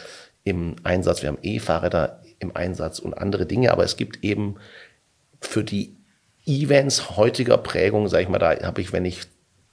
im 0.43 0.75
Einsatz, 0.83 1.21
wir 1.21 1.29
haben 1.29 1.37
E-Fahrräder 1.41 2.21
im 2.39 2.55
Einsatz 2.55 2.99
und 2.99 3.13
andere 3.13 3.45
Dinge, 3.45 3.71
aber 3.71 3.83
es 3.83 3.95
gibt 3.95 4.23
eben 4.23 4.55
für 5.47 5.63
die 5.63 5.95
Events 6.45 7.17
heutiger 7.17 7.57
Prägung, 7.57 8.07
sage 8.07 8.23
ich 8.23 8.29
mal, 8.29 8.39
da 8.39 8.55
habe 8.61 8.81
ich, 8.81 8.93
wenn 8.93 9.05
ich 9.05 9.21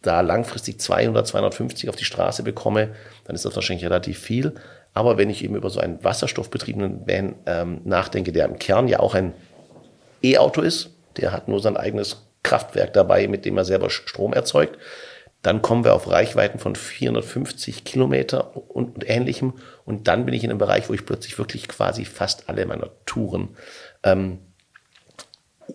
da 0.00 0.20
langfristig 0.20 0.80
200, 0.80 1.26
250 1.26 1.88
auf 1.88 1.96
die 1.96 2.04
Straße 2.04 2.42
bekomme, 2.42 2.94
dann 3.24 3.36
ist 3.36 3.44
das 3.44 3.54
wahrscheinlich 3.54 3.84
relativ 3.84 4.18
viel. 4.18 4.54
Aber 4.94 5.16
wenn 5.16 5.30
ich 5.30 5.44
eben 5.44 5.54
über 5.54 5.70
so 5.70 5.80
einen 5.80 6.02
wasserstoffbetriebenen 6.02 7.06
Van 7.06 7.36
ähm, 7.46 7.80
nachdenke, 7.84 8.32
der 8.32 8.46
im 8.46 8.58
Kern 8.58 8.88
ja 8.88 9.00
auch 9.00 9.14
ein 9.14 9.32
E-Auto 10.22 10.60
ist, 10.60 10.90
der 11.16 11.32
hat 11.32 11.48
nur 11.48 11.60
sein 11.60 11.76
eigenes 11.76 12.26
Kraftwerk 12.42 12.92
dabei, 12.92 13.28
mit 13.28 13.44
dem 13.44 13.56
er 13.56 13.64
selber 13.64 13.90
Strom 13.90 14.32
erzeugt, 14.32 14.78
dann 15.42 15.60
kommen 15.60 15.84
wir 15.84 15.94
auf 15.94 16.08
Reichweiten 16.08 16.58
von 16.58 16.76
450 16.76 17.84
Kilometer 17.84 18.56
und, 18.56 18.94
und 18.94 19.08
ähnlichem. 19.08 19.54
Und 19.84 20.06
dann 20.06 20.24
bin 20.24 20.34
ich 20.34 20.44
in 20.44 20.50
einem 20.50 20.58
Bereich, 20.58 20.88
wo 20.88 20.94
ich 20.94 21.04
plötzlich 21.04 21.36
wirklich 21.38 21.68
quasi 21.68 22.04
fast 22.04 22.48
alle 22.48 22.64
meiner 22.64 22.90
Touren 23.06 23.56
ähm, 24.04 24.38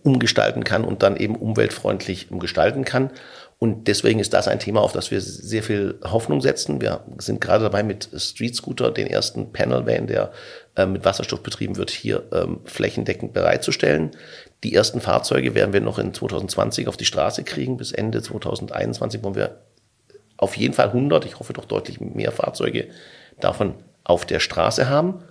umgestalten 0.04 0.64
kann 0.64 0.84
und 0.84 1.04
dann 1.04 1.18
eben 1.18 1.36
umweltfreundlich 1.36 2.32
umgestalten 2.32 2.86
kann. 2.86 3.12
Und 3.60 3.88
deswegen 3.88 4.20
ist 4.20 4.34
das 4.34 4.48
ein 4.48 4.60
Thema, 4.60 4.82
auf 4.82 4.92
das 4.92 5.10
wir 5.10 5.20
sehr 5.20 5.64
viel 5.64 6.00
Hoffnung 6.04 6.42
setzen. 6.42 6.80
Wir 6.80 7.04
sind 7.18 7.42
gerade 7.42 7.64
dabei, 7.64 7.82
mit 7.82 8.10
Street 8.16 8.56
Scooter 8.56 8.92
den 8.92 9.08
ersten 9.08 9.52
Panel 9.52 9.88
Van, 9.88 10.06
der 10.06 10.32
äh, 10.76 10.86
mit 10.86 11.06
Wasserstoff 11.06 11.42
betrieben 11.42 11.76
wird, 11.76 11.90
hier 11.90 12.24
ähm, 12.32 12.60
flächendeckend 12.66 13.34
bereitzustellen. 13.34 14.12
Die 14.64 14.76
ersten 14.76 15.02
Fahrzeuge 15.02 15.56
werden 15.56 15.74
wir 15.74 15.82
noch 15.82 15.98
in 15.98 16.14
2020 16.14 16.88
auf 16.88 16.98
die 16.98 17.06
Straße 17.06 17.44
kriegen. 17.44 17.78
Bis 17.78 17.92
Ende 17.92 18.22
2021 18.22 19.24
wollen 19.24 19.36
wir 19.36 19.58
auf 20.38 20.56
jeden 20.56 20.76
Fall 20.76 20.88
100, 20.88 21.26
ich 21.26 21.40
hoffe 21.40 21.54
doch 21.54 21.66
deutlich 21.66 22.00
mehr 22.00 22.32
Fahrzeuge 22.32 22.90
davon 23.40 23.74
auf 24.04 24.26
der 24.26 24.40
Straße 24.40 24.88
haben. 24.88 25.24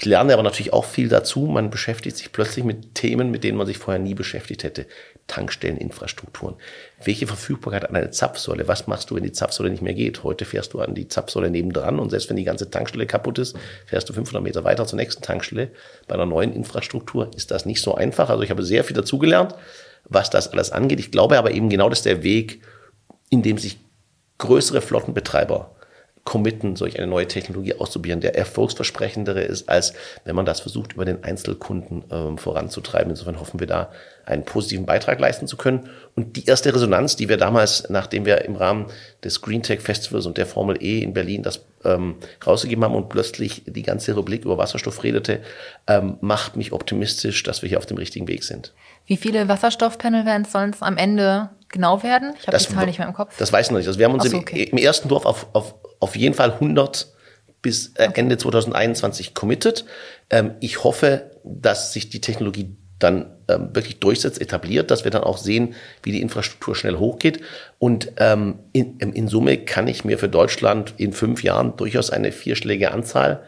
Ich 0.00 0.04
lerne 0.04 0.32
aber 0.32 0.44
natürlich 0.44 0.72
auch 0.72 0.84
viel 0.84 1.08
dazu. 1.08 1.40
Man 1.46 1.70
beschäftigt 1.70 2.16
sich 2.16 2.30
plötzlich 2.30 2.64
mit 2.64 2.94
Themen, 2.94 3.32
mit 3.32 3.42
denen 3.42 3.58
man 3.58 3.66
sich 3.66 3.78
vorher 3.78 3.98
nie 3.98 4.14
beschäftigt 4.14 4.62
hätte. 4.62 4.86
Tankstelleninfrastrukturen. 5.26 6.54
Welche 7.02 7.26
Verfügbarkeit 7.26 7.88
an 7.88 7.96
eine 7.96 8.12
Zapfsäule? 8.12 8.68
Was 8.68 8.86
machst 8.86 9.10
du, 9.10 9.16
wenn 9.16 9.24
die 9.24 9.32
Zapfsäule 9.32 9.70
nicht 9.70 9.82
mehr 9.82 9.94
geht? 9.94 10.22
Heute 10.22 10.44
fährst 10.44 10.72
du 10.72 10.78
an 10.78 10.94
die 10.94 11.08
Zapfsäule 11.08 11.50
nebendran 11.50 11.98
und 11.98 12.10
selbst 12.10 12.30
wenn 12.30 12.36
die 12.36 12.44
ganze 12.44 12.70
Tankstelle 12.70 13.06
kaputt 13.06 13.40
ist, 13.40 13.56
fährst 13.86 14.08
du 14.08 14.12
500 14.12 14.40
Meter 14.40 14.62
weiter 14.62 14.86
zur 14.86 14.98
nächsten 14.98 15.20
Tankstelle. 15.20 15.72
Bei 16.06 16.14
einer 16.14 16.26
neuen 16.26 16.52
Infrastruktur 16.52 17.32
ist 17.34 17.50
das 17.50 17.66
nicht 17.66 17.82
so 17.82 17.96
einfach. 17.96 18.30
Also 18.30 18.44
ich 18.44 18.50
habe 18.50 18.62
sehr 18.62 18.84
viel 18.84 18.94
dazugelernt, 18.94 19.56
was 20.04 20.30
das 20.30 20.52
alles 20.52 20.70
angeht. 20.70 21.00
Ich 21.00 21.10
glaube 21.10 21.38
aber 21.38 21.50
eben 21.50 21.70
genau, 21.70 21.88
dass 21.88 22.02
der 22.02 22.22
Weg, 22.22 22.62
in 23.30 23.42
dem 23.42 23.58
sich 23.58 23.80
größere 24.38 24.80
Flottenbetreiber 24.80 25.74
committen, 26.28 26.76
solch 26.76 26.98
eine 26.98 27.06
neue 27.06 27.26
Technologie 27.26 27.72
auszuprobieren, 27.72 28.20
der 28.20 28.36
erfolgsversprechendere 28.36 29.40
ist, 29.40 29.66
als 29.70 29.94
wenn 30.26 30.36
man 30.36 30.44
das 30.44 30.60
versucht, 30.60 30.92
über 30.92 31.06
den 31.06 31.24
Einzelkunden 31.24 32.04
ähm, 32.10 32.36
voranzutreiben. 32.36 33.08
Insofern 33.08 33.40
hoffen 33.40 33.60
wir 33.60 33.66
da, 33.66 33.90
einen 34.26 34.44
positiven 34.44 34.84
Beitrag 34.84 35.18
leisten 35.20 35.46
zu 35.46 35.56
können. 35.56 35.88
Und 36.16 36.36
die 36.36 36.44
erste 36.44 36.74
Resonanz, 36.74 37.16
die 37.16 37.30
wir 37.30 37.38
damals, 37.38 37.88
nachdem 37.88 38.26
wir 38.26 38.44
im 38.44 38.56
Rahmen 38.56 38.88
des 39.24 39.40
Green 39.40 39.62
Tech 39.62 39.80
Festivals 39.80 40.26
und 40.26 40.36
der 40.36 40.44
Formel 40.44 40.76
E 40.82 41.00
in 41.00 41.14
Berlin 41.14 41.42
das 41.42 41.64
ähm, 41.94 42.16
rausgegeben 42.46 42.84
haben 42.84 42.94
und 42.94 43.08
plötzlich 43.08 43.62
die 43.66 43.82
ganze 43.82 44.14
Rubrik 44.14 44.44
über 44.44 44.58
Wasserstoff 44.58 45.02
redete, 45.02 45.40
ähm, 45.86 46.18
macht 46.20 46.56
mich 46.56 46.72
optimistisch, 46.72 47.42
dass 47.42 47.62
wir 47.62 47.68
hier 47.68 47.78
auf 47.78 47.86
dem 47.86 47.96
richtigen 47.96 48.28
Weg 48.28 48.44
sind. 48.44 48.72
Wie 49.06 49.16
viele 49.16 49.48
Wasserstoffpanel-Vans 49.48 50.52
sollen 50.52 50.70
es 50.70 50.82
am 50.82 50.96
Ende 50.96 51.50
genau 51.68 52.02
werden? 52.02 52.34
Ich 52.38 52.46
habe 52.46 52.58
die 52.58 52.64
Zahl 52.64 52.86
nicht 52.86 52.98
mehr 52.98 53.08
im 53.08 53.14
Kopf. 53.14 53.36
Das 53.38 53.52
weiß 53.52 53.66
ich 53.66 53.70
noch 53.70 53.78
nicht. 53.78 53.88
Also 53.88 53.98
wir 53.98 54.06
haben 54.06 54.14
uns 54.14 54.30
so, 54.30 54.36
okay. 54.36 54.64
im, 54.64 54.78
im, 54.78 54.84
ersten 54.84 55.08
Dorf 55.08 55.24
auf, 55.24 55.46
auf, 55.54 55.74
auf 56.00 56.16
jeden 56.16 56.34
Fall 56.34 56.52
100 56.52 57.12
bis 57.62 57.88
äh, 57.96 58.08
okay. 58.08 58.20
Ende 58.20 58.38
2021 58.38 59.34
committed. 59.34 59.84
Ähm, 60.30 60.52
ich 60.60 60.84
hoffe, 60.84 61.30
dass 61.44 61.92
sich 61.92 62.10
die 62.10 62.20
Technologie 62.20 62.76
dann 62.98 63.26
ähm, 63.48 63.70
wirklich 63.72 64.00
durchsetzt, 64.00 64.40
etabliert, 64.40 64.90
dass 64.90 65.04
wir 65.04 65.10
dann 65.10 65.22
auch 65.22 65.38
sehen, 65.38 65.74
wie 66.02 66.12
die 66.12 66.20
Infrastruktur 66.20 66.74
schnell 66.74 66.96
hochgeht. 66.96 67.40
Und 67.78 68.12
ähm, 68.16 68.58
in, 68.72 68.98
in 68.98 69.28
Summe 69.28 69.58
kann 69.58 69.86
ich 69.88 70.04
mir 70.04 70.18
für 70.18 70.28
Deutschland 70.28 70.94
in 70.96 71.12
fünf 71.12 71.42
Jahren 71.42 71.76
durchaus 71.76 72.10
eine 72.10 72.32
vierstellige 72.32 72.90
Anzahl 72.92 73.42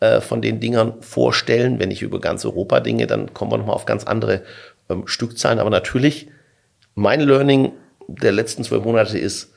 äh, 0.00 0.20
von 0.20 0.40
den 0.40 0.60
Dingern 0.60 1.02
vorstellen. 1.02 1.78
Wenn 1.78 1.90
ich 1.90 2.02
über 2.02 2.20
ganz 2.20 2.44
Europa 2.44 2.80
dinge, 2.80 3.06
dann 3.06 3.34
kommen 3.34 3.50
wir 3.50 3.58
nochmal 3.58 3.74
auf 3.74 3.86
ganz 3.86 4.04
andere 4.04 4.42
ähm, 4.88 5.06
Stückzahlen. 5.06 5.58
Aber 5.58 5.70
natürlich, 5.70 6.28
mein 6.94 7.20
Learning 7.20 7.72
der 8.06 8.32
letzten 8.32 8.64
zwölf 8.64 8.84
Monate 8.84 9.18
ist, 9.18 9.52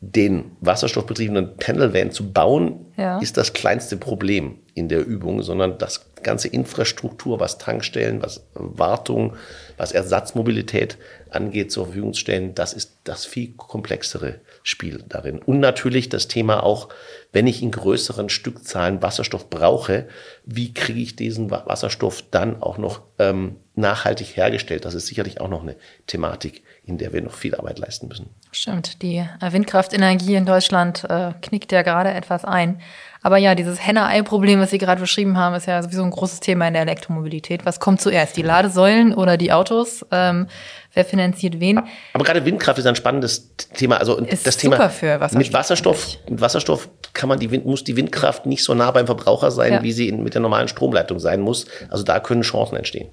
den 0.00 0.52
wasserstoffbetriebenen 0.60 1.56
Panel-Van 1.56 2.10
zu 2.10 2.30
bauen, 2.30 2.86
ja. 2.96 3.18
ist 3.18 3.36
das 3.36 3.52
kleinste 3.52 3.96
Problem 3.96 4.58
in 4.74 4.88
der 4.88 5.04
Übung, 5.04 5.42
sondern 5.42 5.78
das 5.78 6.13
ganze 6.24 6.48
Infrastruktur, 6.48 7.38
was 7.38 7.58
Tankstellen, 7.58 8.20
was 8.20 8.44
Wartung, 8.54 9.36
was 9.76 9.92
Ersatzmobilität 9.92 10.98
angeht, 11.30 11.70
zur 11.70 11.86
Verfügung 11.86 12.14
zu 12.14 12.20
stellen, 12.20 12.54
das 12.54 12.72
ist 12.72 12.96
das 13.04 13.24
viel 13.24 13.52
komplexere 13.56 14.40
Spiel 14.62 15.04
darin. 15.08 15.38
Und 15.38 15.60
natürlich 15.60 16.08
das 16.08 16.26
Thema 16.26 16.62
auch, 16.64 16.88
wenn 17.32 17.46
ich 17.46 17.62
in 17.62 17.70
größeren 17.70 18.28
Stückzahlen 18.28 19.02
Wasserstoff 19.02 19.50
brauche, 19.50 20.08
wie 20.44 20.74
kriege 20.74 21.00
ich 21.00 21.16
diesen 21.16 21.50
Wasserstoff 21.50 22.24
dann 22.30 22.62
auch 22.62 22.78
noch 22.78 23.02
ähm, 23.18 23.56
nachhaltig 23.74 24.36
hergestellt? 24.36 24.84
Das 24.84 24.94
ist 24.94 25.06
sicherlich 25.06 25.40
auch 25.40 25.48
noch 25.48 25.62
eine 25.62 25.76
Thematik, 26.06 26.62
in 26.86 26.98
der 26.98 27.12
wir 27.12 27.22
noch 27.22 27.32
viel 27.32 27.54
Arbeit 27.54 27.78
leisten 27.78 28.08
müssen. 28.08 28.28
Stimmt, 28.52 29.02
die 29.02 29.16
äh, 29.16 29.52
Windkraftenergie 29.52 30.34
in 30.34 30.44
Deutschland 30.44 31.04
äh, 31.08 31.32
knickt 31.40 31.72
ja 31.72 31.82
gerade 31.82 32.10
etwas 32.10 32.44
ein. 32.44 32.80
Aber 33.22 33.38
ja, 33.38 33.54
dieses 33.54 33.84
Henne-Ei-Problem, 33.84 34.60
was 34.60 34.70
Sie 34.70 34.76
gerade 34.76 35.00
beschrieben 35.00 35.38
haben, 35.38 35.54
ist 35.54 35.66
ja 35.66 35.82
sowieso 35.82 36.02
ein 36.02 36.10
großes 36.10 36.40
Thema 36.40 36.68
in 36.68 36.74
der 36.74 36.82
Elektromobilität. 36.82 37.64
Was 37.64 37.80
kommt 37.80 38.02
zuerst, 38.02 38.36
die 38.36 38.42
Ladesäulen 38.42 39.14
oder 39.14 39.38
die 39.38 39.50
Autos? 39.50 40.04
Ähm, 40.10 40.46
wer 40.92 41.06
finanziert 41.06 41.58
wen? 41.58 41.80
Aber 42.12 42.24
gerade 42.24 42.44
Windkraft 42.44 42.78
ist 42.78 42.86
ein 42.86 42.96
spannendes 42.96 43.56
Thema. 43.56 43.96
Also 43.96 44.18
ist 44.18 44.46
das 44.46 44.58
Thema 44.58 44.90
für 44.90 45.20
Wasserstoff 45.20 45.38
mit 45.38 45.52
Wasserstoff, 45.54 46.18
mit 46.28 46.40
Wasserstoff 46.42 46.88
kann 47.14 47.30
man 47.30 47.38
die 47.38 47.50
Wind, 47.50 47.64
muss 47.64 47.82
die 47.82 47.96
Windkraft 47.96 48.44
nicht 48.44 48.62
so 48.62 48.74
nah 48.74 48.90
beim 48.90 49.06
Verbraucher 49.06 49.50
sein, 49.50 49.72
ja. 49.72 49.82
wie 49.82 49.92
sie 49.92 50.08
in, 50.08 50.22
mit 50.22 50.34
der 50.34 50.42
normalen 50.42 50.68
Stromleitung 50.68 51.18
sein 51.18 51.40
muss. 51.40 51.64
Also 51.88 52.04
da 52.04 52.20
können 52.20 52.42
Chancen 52.42 52.76
entstehen. 52.76 53.08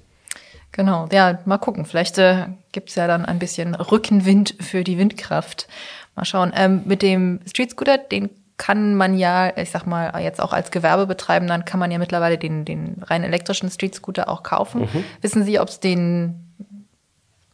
Genau, 0.72 1.06
ja, 1.12 1.38
mal 1.44 1.58
gucken. 1.58 1.84
Vielleicht 1.84 2.18
äh, 2.18 2.46
gibt's 2.72 2.94
ja 2.94 3.06
dann 3.06 3.26
ein 3.26 3.38
bisschen 3.38 3.74
Rückenwind 3.74 4.56
für 4.60 4.84
die 4.84 4.98
Windkraft. 4.98 5.68
Mal 6.16 6.24
schauen. 6.24 6.52
Ähm, 6.56 6.82
mit 6.86 7.02
dem 7.02 7.40
Street 7.46 7.70
Scooter, 7.70 7.98
den 7.98 8.30
kann 8.56 8.94
man 8.94 9.18
ja, 9.18 9.56
ich 9.56 9.70
sag 9.70 9.86
mal, 9.86 10.20
jetzt 10.22 10.40
auch 10.40 10.52
als 10.52 10.70
Gewerbebetreibender, 10.70 11.58
kann 11.62 11.80
man 11.80 11.90
ja 11.90 11.98
mittlerweile 11.98 12.38
den, 12.38 12.64
den 12.64 13.02
rein 13.02 13.24
elektrischen 13.24 13.70
Street 13.70 13.94
Scooter 13.94 14.28
auch 14.28 14.42
kaufen. 14.42 14.82
Mhm. 14.82 15.04
Wissen 15.20 15.44
Sie, 15.44 15.58
ob 15.58 15.68
es 15.68 15.80
den 15.80 16.52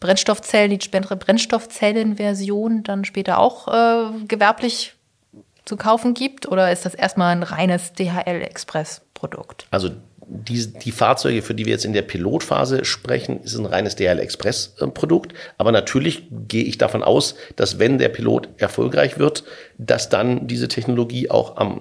Brennstoffzellen, 0.01 0.71
die 0.71 0.89
Brennstoffzellenversion 0.89 2.83
dann 2.85 3.05
später 3.05 3.39
auch 3.39 3.69
äh, 3.69 4.25
gewerblich 4.27 4.95
zu 5.65 5.77
kaufen 5.77 6.15
gibt? 6.15 6.47
Oder 6.47 6.71
ist 6.71 6.85
das 6.85 6.95
erstmal 6.95 7.33
ein 7.33 7.43
reines 7.43 7.93
DHL-Express-Produkt? 7.95 9.67
Also 9.71 9.91
die, 10.31 10.67
die 10.67 10.93
Fahrzeuge, 10.93 11.43
für 11.43 11.55
die 11.55 11.65
wir 11.65 11.73
jetzt 11.73 11.85
in 11.85 11.93
der 11.93 12.03
Pilotphase 12.03 12.85
sprechen, 12.85 13.41
ist 13.43 13.57
ein 13.57 13.67
reines 13.67 13.97
DHL 13.97 14.19
Express 14.19 14.75
Produkt. 14.95 15.33
Aber 15.57 15.73
natürlich 15.73 16.25
gehe 16.31 16.65
ich 16.65 16.79
davon 16.79 17.03
aus, 17.03 17.35
dass 17.57 17.79
wenn 17.79 17.99
der 17.99 18.11
Pilot 18.11 18.49
erfolgreich 18.59 19.19
wird, 19.19 19.45
dass 19.79 20.09
dann 20.09 20.47
diese 20.47 20.69
Technologie 20.69 21.31
auch 21.31 21.57
am 21.57 21.81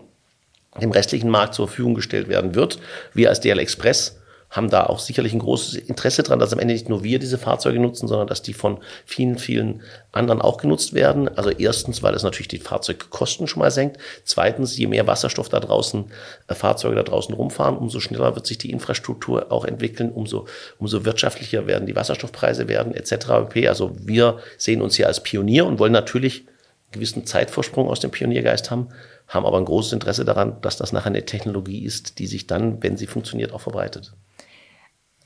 dem 0.81 0.91
restlichen 0.91 1.29
Markt 1.29 1.55
zur 1.55 1.67
Verfügung 1.67 1.95
gestellt 1.95 2.27
werden 2.27 2.55
wird. 2.55 2.79
Wir 3.13 3.29
als 3.29 3.39
DL 3.39 3.57
Express 3.60 4.16
haben 4.49 4.69
da 4.69 4.86
auch 4.86 4.99
sicherlich 4.99 5.33
ein 5.33 5.39
großes 5.39 5.75
Interesse 5.75 6.23
dran, 6.23 6.39
dass 6.39 6.53
am 6.53 6.60
Ende 6.60 6.73
nicht 6.73 6.88
nur 6.88 7.03
wir 7.03 7.19
diese 7.19 7.38
Fahrzeuge 7.38 7.79
nutzen, 7.79 8.07
sondern 8.07 8.27
dass 8.27 8.41
die 8.41 8.53
von 8.53 8.79
vielen, 9.05 9.38
vielen 9.38 9.81
anderen 10.13 10.41
auch 10.41 10.57
genutzt 10.57 10.93
werden. 10.93 11.27
Also 11.38 11.49
erstens, 11.49 12.01
weil 12.01 12.13
es 12.13 12.23
natürlich 12.23 12.47
die 12.47 12.60
Fahrzeugkosten 12.60 13.47
schon 13.47 13.60
mal 13.60 13.71
senkt. 13.71 13.97
Zweitens, 14.23 14.77
je 14.77 14.88
mehr 14.88 15.05
Wasserstoff 15.05 15.49
da 15.49 15.60
draußen, 15.60 16.05
äh, 16.47 16.55
Fahrzeuge 16.55 16.95
da 16.95 17.03
draußen 17.03 17.36
rumfahren, 17.36 17.77
umso 17.77 17.99
schneller 17.99 18.36
wird 18.36 18.47
sich 18.47 18.57
die 18.57 18.71
Infrastruktur 18.71 19.51
auch 19.51 19.65
entwickeln, 19.65 20.12
umso, 20.12 20.47
umso 20.79 21.03
wirtschaftlicher 21.03 21.67
werden 21.67 21.86
die 21.86 21.95
Wasserstoffpreise 21.95 22.69
werden, 22.69 22.95
etc. 22.95 23.29
Also 23.67 23.91
wir 23.99 24.39
sehen 24.57 24.81
uns 24.81 24.95
hier 24.95 25.07
als 25.07 25.21
Pionier 25.21 25.65
und 25.65 25.77
wollen 25.77 25.91
natürlich 25.91 26.47
einen 26.47 26.93
gewissen 26.93 27.25
Zeitvorsprung 27.25 27.89
aus 27.89 27.99
dem 27.99 28.12
Pioniergeist 28.12 28.71
haben, 28.71 28.88
haben 29.27 29.45
aber 29.45 29.57
ein 29.57 29.65
großes 29.65 29.91
Interesse 29.91 30.23
daran, 30.23 30.62
dass 30.62 30.77
das 30.77 30.93
nachher 30.93 31.07
eine 31.07 31.25
Technologie 31.25 31.83
ist, 31.83 32.19
die 32.19 32.27
sich 32.27 32.47
dann, 32.47 32.81
wenn 32.81 32.95
sie 32.95 33.07
funktioniert, 33.07 33.51
auch 33.51 33.60
verbreitet 33.60 34.13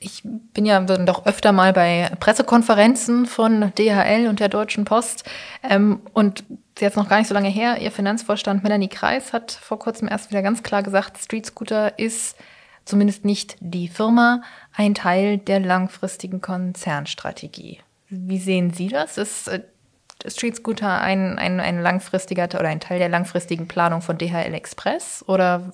ich 0.02 0.22
bin 0.24 0.66
ja 0.66 0.80
doch 0.80 1.26
öfter 1.26 1.52
mal 1.52 1.72
bei 1.72 2.10
Pressekonferenzen 2.20 3.26
von 3.26 3.72
DHL 3.78 4.26
und 4.28 4.40
der 4.40 4.48
Deutschen 4.48 4.84
Post. 4.84 5.24
Ähm, 5.62 6.00
und 6.12 6.44
jetzt 6.78 6.96
noch 6.96 7.08
gar 7.08 7.18
nicht 7.18 7.28
so 7.28 7.34
lange 7.34 7.48
her, 7.48 7.78
ihr 7.80 7.92
Finanzvorstand 7.92 8.62
Melanie 8.62 8.88
Kreis 8.88 9.32
hat 9.32 9.52
vor 9.52 9.78
kurzem 9.78 10.08
erst 10.08 10.30
wieder 10.30 10.42
ganz 10.42 10.62
klar 10.62 10.82
gesagt, 10.82 11.18
Street 11.18 11.46
Scooter 11.46 11.98
ist 11.98 12.36
zumindest 12.84 13.24
nicht 13.24 13.56
die 13.60 13.88
Firma, 13.88 14.42
ein 14.74 14.94
Teil 14.94 15.38
der 15.38 15.60
langfristigen 15.60 16.40
Konzernstrategie. 16.40 17.80
Wie 18.08 18.38
sehen 18.38 18.72
Sie 18.72 18.88
das? 18.88 19.18
Ist 19.18 19.48
äh, 19.48 19.62
Street 20.26 20.56
Scooter 20.56 21.00
ein, 21.00 21.38
ein, 21.38 21.60
ein 21.60 21.80
langfristiger 21.80 22.44
oder 22.44 22.68
ein 22.68 22.80
Teil 22.80 22.98
der 22.98 23.08
langfristigen 23.08 23.68
Planung 23.68 24.02
von 24.02 24.18
DHL 24.18 24.54
Express? 24.54 25.24
Oder 25.26 25.72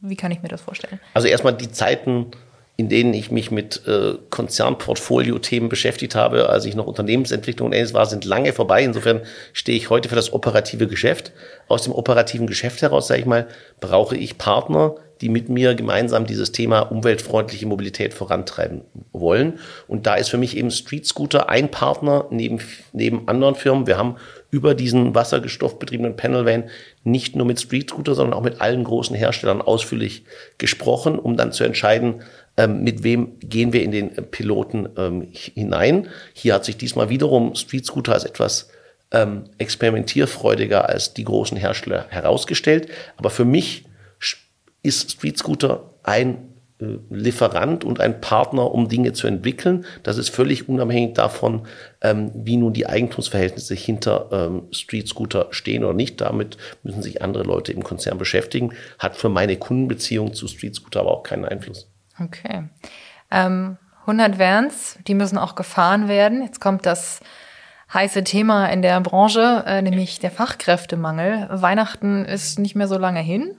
wie 0.00 0.16
kann 0.16 0.30
ich 0.30 0.42
mir 0.42 0.48
das 0.48 0.60
vorstellen? 0.60 1.00
Also 1.14 1.28
erstmal 1.28 1.54
die 1.54 1.70
Zeiten 1.70 2.30
in 2.78 2.88
denen 2.88 3.12
ich 3.12 3.32
mich 3.32 3.50
mit 3.50 3.82
äh, 3.88 4.14
Konzernportfolio-Themen 4.30 5.68
beschäftigt 5.68 6.14
habe, 6.14 6.48
als 6.48 6.64
ich 6.64 6.76
noch 6.76 6.86
Unternehmensentwicklung 6.86 7.66
und 7.66 7.72
ähnliches 7.72 7.92
war, 7.92 8.06
sind 8.06 8.24
lange 8.24 8.52
vorbei. 8.52 8.84
Insofern 8.84 9.22
stehe 9.52 9.76
ich 9.76 9.90
heute 9.90 10.08
für 10.08 10.14
das 10.14 10.32
operative 10.32 10.86
Geschäft. 10.86 11.32
Aus 11.66 11.82
dem 11.82 11.92
operativen 11.92 12.46
Geschäft 12.46 12.80
heraus, 12.80 13.08
sage 13.08 13.20
ich 13.20 13.26
mal, 13.26 13.48
brauche 13.80 14.16
ich 14.16 14.38
Partner, 14.38 14.94
die 15.20 15.28
mit 15.28 15.48
mir 15.48 15.74
gemeinsam 15.74 16.24
dieses 16.24 16.52
Thema 16.52 16.82
umweltfreundliche 16.82 17.66
Mobilität 17.66 18.14
vorantreiben 18.14 18.82
wollen. 19.12 19.58
Und 19.88 20.06
da 20.06 20.14
ist 20.14 20.28
für 20.28 20.38
mich 20.38 20.56
eben 20.56 20.70
Street 20.70 21.04
Scooter 21.04 21.48
ein 21.48 21.72
Partner 21.72 22.26
neben, 22.30 22.60
neben 22.92 23.26
anderen 23.26 23.56
Firmen. 23.56 23.88
Wir 23.88 23.98
haben 23.98 24.18
über 24.52 24.74
diesen 24.74 25.16
wasserstoffbetriebenen 25.16 26.14
Panel 26.14 26.46
Van 26.46 26.64
nicht 27.02 27.34
nur 27.34 27.44
mit 27.44 27.60
Street 27.60 27.90
Scooter, 27.90 28.14
sondern 28.14 28.38
auch 28.38 28.44
mit 28.44 28.60
allen 28.60 28.84
großen 28.84 29.16
Herstellern 29.16 29.60
ausführlich 29.62 30.24
gesprochen, 30.58 31.18
um 31.18 31.36
dann 31.36 31.50
zu 31.50 31.64
entscheiden, 31.64 32.22
ähm, 32.58 32.82
mit 32.82 33.04
wem 33.04 33.38
gehen 33.40 33.72
wir 33.72 33.82
in 33.82 33.92
den 33.92 34.10
Piloten 34.30 34.88
ähm, 34.98 35.28
hinein. 35.32 36.08
Hier 36.34 36.54
hat 36.54 36.64
sich 36.64 36.76
diesmal 36.76 37.08
wiederum 37.08 37.54
Street 37.54 37.86
Scooter 37.86 38.12
als 38.12 38.24
etwas 38.24 38.68
ähm, 39.12 39.44
experimentierfreudiger 39.56 40.88
als 40.88 41.14
die 41.14 41.24
großen 41.24 41.56
Hersteller 41.56 42.06
herausgestellt. 42.10 42.88
Aber 43.16 43.30
für 43.30 43.44
mich 43.44 43.84
ist 44.82 45.12
Street 45.12 45.38
Scooter 45.38 45.94
ein 46.02 46.48
äh, 46.80 46.98
Lieferant 47.10 47.84
und 47.84 48.00
ein 48.00 48.20
Partner, 48.20 48.72
um 48.72 48.88
Dinge 48.88 49.12
zu 49.12 49.28
entwickeln. 49.28 49.84
Das 50.02 50.18
ist 50.18 50.30
völlig 50.30 50.68
unabhängig 50.68 51.14
davon, 51.14 51.62
ähm, 52.00 52.32
wie 52.34 52.56
nun 52.56 52.72
die 52.72 52.88
Eigentumsverhältnisse 52.88 53.74
hinter 53.74 54.28
ähm, 54.32 54.62
Street 54.72 55.06
Scooter 55.06 55.46
stehen 55.50 55.84
oder 55.84 55.94
nicht. 55.94 56.20
Damit 56.20 56.56
müssen 56.82 57.02
sich 57.02 57.22
andere 57.22 57.44
Leute 57.44 57.72
im 57.72 57.84
Konzern 57.84 58.18
beschäftigen. 58.18 58.72
Hat 58.98 59.16
für 59.16 59.28
meine 59.28 59.56
Kundenbeziehung 59.56 60.34
zu 60.34 60.48
Street 60.48 60.74
Scooter 60.74 61.00
aber 61.00 61.12
auch 61.12 61.22
keinen 61.22 61.44
Einfluss. 61.44 61.88
Okay. 62.20 62.64
Ähm, 63.30 63.76
100 64.02 64.38
Vans, 64.38 64.98
die 65.06 65.14
müssen 65.14 65.38
auch 65.38 65.54
gefahren 65.54 66.08
werden. 66.08 66.42
Jetzt 66.42 66.60
kommt 66.60 66.86
das 66.86 67.20
heiße 67.92 68.24
Thema 68.24 68.66
in 68.66 68.82
der 68.82 69.00
Branche, 69.00 69.64
äh, 69.66 69.82
nämlich 69.82 70.18
der 70.18 70.30
Fachkräftemangel. 70.30 71.48
Weihnachten 71.50 72.24
ist 72.24 72.58
nicht 72.58 72.74
mehr 72.74 72.88
so 72.88 72.98
lange 72.98 73.20
hin. 73.20 73.54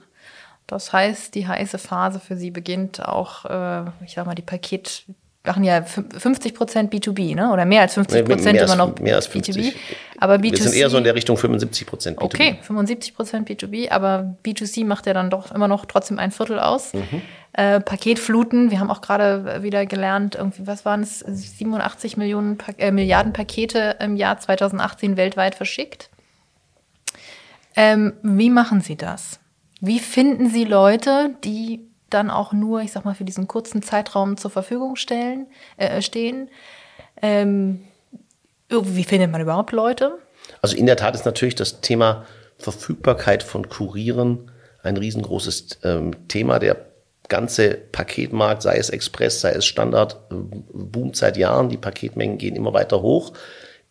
Das 0.66 0.92
heißt, 0.92 1.34
die 1.34 1.48
heiße 1.48 1.78
Phase 1.78 2.20
für 2.20 2.36
Sie 2.36 2.50
beginnt 2.50 3.04
auch, 3.04 3.44
äh, 3.44 3.90
ich 4.04 4.14
sag 4.14 4.26
mal, 4.26 4.34
die 4.34 4.42
Paket, 4.42 5.04
machen 5.44 5.64
ja 5.64 5.82
50 5.82 6.54
Prozent 6.54 6.92
B2B, 6.92 7.34
ne? 7.34 7.50
Oder 7.50 7.64
mehr 7.64 7.80
als 7.80 7.94
50 7.94 8.24
Prozent 8.24 8.60
immer 8.60 8.76
noch 8.76 8.98
mehr 8.98 9.16
als 9.16 9.26
50. 9.26 9.56
B2B. 9.56 9.72
Aber 10.18 10.34
B2C. 10.34 10.42
Wir 10.42 10.56
sind 10.58 10.74
eher 10.74 10.90
so 10.90 10.98
in 10.98 11.04
der 11.04 11.14
Richtung 11.14 11.36
75 11.36 11.86
Prozent 11.86 12.18
B2B. 12.18 12.24
Okay, 12.24 12.58
75 12.60 13.14
Prozent 13.14 13.48
B2B, 13.48 13.90
aber 13.90 14.36
B2C 14.44 14.84
macht 14.84 15.06
ja 15.06 15.14
dann 15.14 15.30
doch 15.30 15.52
immer 15.52 15.66
noch 15.66 15.86
trotzdem 15.86 16.18
ein 16.18 16.30
Viertel 16.30 16.60
aus. 16.60 16.92
Mhm. 16.92 17.22
Äh, 17.52 17.80
Paketfluten, 17.80 18.70
wir 18.70 18.78
haben 18.78 18.90
auch 18.90 19.00
gerade 19.00 19.62
wieder 19.62 19.84
gelernt, 19.86 20.36
irgendwie, 20.36 20.66
was 20.66 20.84
waren 20.84 21.02
es, 21.02 21.18
87 21.20 22.16
Millionen 22.16 22.58
pa 22.58 22.72
äh, 22.78 22.92
Milliarden 22.92 23.32
Pakete 23.32 23.96
im 24.00 24.16
Jahr 24.16 24.38
2018 24.38 25.16
weltweit 25.16 25.54
verschickt. 25.54 26.10
Ähm, 27.76 28.12
wie 28.22 28.50
machen 28.50 28.80
Sie 28.80 28.96
das? 28.96 29.40
Wie 29.80 29.98
finden 29.98 30.50
Sie 30.50 30.64
Leute, 30.64 31.34
die 31.44 31.90
dann 32.10 32.30
auch 32.30 32.52
nur, 32.52 32.82
ich 32.82 32.92
sag 32.92 33.04
mal, 33.04 33.14
für 33.14 33.24
diesen 33.24 33.48
kurzen 33.48 33.82
Zeitraum 33.82 34.36
zur 34.36 34.50
Verfügung 34.50 34.96
stellen, 34.96 35.46
äh, 35.76 36.02
stehen. 36.02 36.50
Ähm, 37.22 37.84
wie 38.68 39.04
findet 39.04 39.30
man 39.30 39.40
überhaupt 39.40 39.72
Leute? 39.72 40.18
Also 40.62 40.76
in 40.76 40.86
der 40.86 40.96
Tat 40.96 41.14
ist 41.14 41.24
natürlich 41.24 41.54
das 41.54 41.80
Thema 41.80 42.26
Verfügbarkeit 42.58 43.42
von 43.42 43.68
Kurieren 43.68 44.50
ein 44.82 44.96
riesengroßes 44.96 45.80
ähm, 45.84 46.28
Thema. 46.28 46.58
Der 46.58 46.76
ganze 47.30 47.70
Paketmarkt, 47.70 48.60
sei 48.60 48.76
es 48.76 48.90
Express, 48.90 49.40
sei 49.40 49.52
es 49.52 49.64
Standard, 49.64 50.18
äh, 50.30 50.34
boomt 50.74 51.16
seit 51.16 51.38
Jahren. 51.38 51.70
Die 51.70 51.78
Paketmengen 51.78 52.36
gehen 52.36 52.56
immer 52.56 52.74
weiter 52.74 53.00
hoch. 53.00 53.32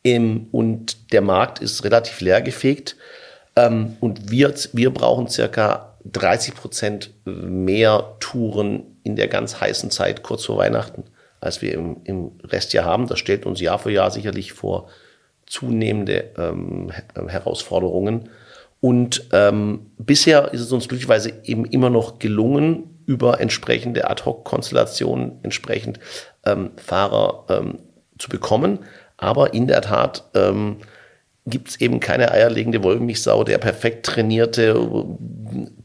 Ähm, 0.03 0.47
und 0.51 1.11
der 1.11 1.21
Markt 1.21 1.59
ist 1.59 1.83
relativ 1.83 2.21
leergefegt. 2.21 2.95
Ähm, 3.55 3.97
und 3.99 4.29
wir, 4.29 4.53
wir 4.73 4.93
brauchen 4.93 5.27
circa 5.27 5.97
30 6.05 6.53
Prozent 6.53 7.11
mehr 7.25 8.15
Touren 8.19 8.83
in 9.03 9.15
der 9.15 9.27
ganz 9.27 9.59
heißen 9.59 9.89
Zeit 9.89 10.21
kurz 10.21 10.45
vor 10.45 10.57
Weihnachten, 10.57 11.03
als 11.41 11.61
wir 11.61 11.73
im, 11.73 11.97
im 12.03 12.31
Restjahr 12.43 12.85
haben. 12.85 13.07
Das 13.07 13.19
stellt 13.19 13.45
uns 13.45 13.59
Jahr 13.59 13.79
für 13.79 13.91
Jahr 13.91 14.11
sicherlich 14.11 14.53
vor 14.53 14.89
zunehmende 15.45 16.31
ähm, 16.37 16.91
Herausforderungen. 17.27 18.29
Und 18.81 19.27
ähm, 19.33 19.87
bisher 19.97 20.53
ist 20.53 20.61
es 20.61 20.71
uns 20.71 20.87
glücklicherweise 20.87 21.33
eben 21.43 21.65
immer 21.65 21.89
noch 21.89 22.19
gelungen, 22.19 22.88
über 23.09 23.41
entsprechende 23.41 24.07
Ad-Hoc-Konstellationen 24.07 25.39
entsprechend 25.41 25.99
ähm, 26.45 26.69
Fahrer 26.77 27.45
ähm, 27.49 27.79
zu 28.19 28.29
bekommen. 28.29 28.85
Aber 29.17 29.55
in 29.55 29.65
der 29.65 29.81
Tat 29.81 30.25
ähm, 30.35 30.77
gibt 31.47 31.69
es 31.69 31.81
eben 31.81 31.99
keine 31.99 32.31
eierlegende 32.31 32.83
Wollmilchsau, 32.83 33.43
der 33.43 33.57
perfekt 33.57 34.05
trainierte, 34.05 34.79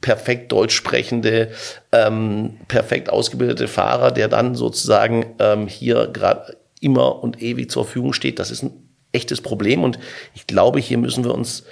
perfekt 0.02 0.52
deutsch 0.52 0.74
sprechende, 0.74 1.52
ähm, 1.92 2.58
perfekt 2.68 3.08
ausgebildete 3.08 3.68
Fahrer, 3.68 4.10
der 4.10 4.28
dann 4.28 4.54
sozusagen 4.54 5.34
ähm, 5.38 5.66
hier 5.66 6.08
gerade 6.08 6.58
immer 6.78 7.22
und 7.22 7.40
ewig 7.40 7.70
zur 7.70 7.86
Verfügung 7.86 8.12
steht. 8.12 8.38
Das 8.38 8.50
ist 8.50 8.64
ein 8.64 8.72
echtes 9.12 9.40
Problem 9.40 9.82
und 9.82 9.98
ich 10.34 10.46
glaube, 10.46 10.78
hier 10.78 10.98
müssen 10.98 11.24
wir 11.24 11.32
uns 11.32 11.64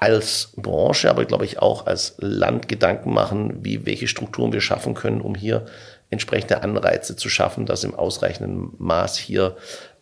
als 0.00 0.54
Branche, 0.56 1.10
aber 1.10 1.26
glaube 1.26 1.44
ich 1.44 1.58
auch 1.58 1.86
als 1.86 2.14
Land 2.18 2.68
Gedanken 2.68 3.12
machen, 3.12 3.64
wie 3.64 3.84
welche 3.84 4.08
Strukturen 4.08 4.52
wir 4.52 4.62
schaffen 4.62 4.94
können, 4.94 5.20
um 5.20 5.34
hier 5.34 5.66
entsprechende 6.08 6.62
Anreize 6.62 7.16
zu 7.16 7.28
schaffen, 7.28 7.66
dass 7.66 7.84
im 7.84 7.94
ausreichenden 7.94 8.72
Maß 8.78 9.18
hier 9.18 9.56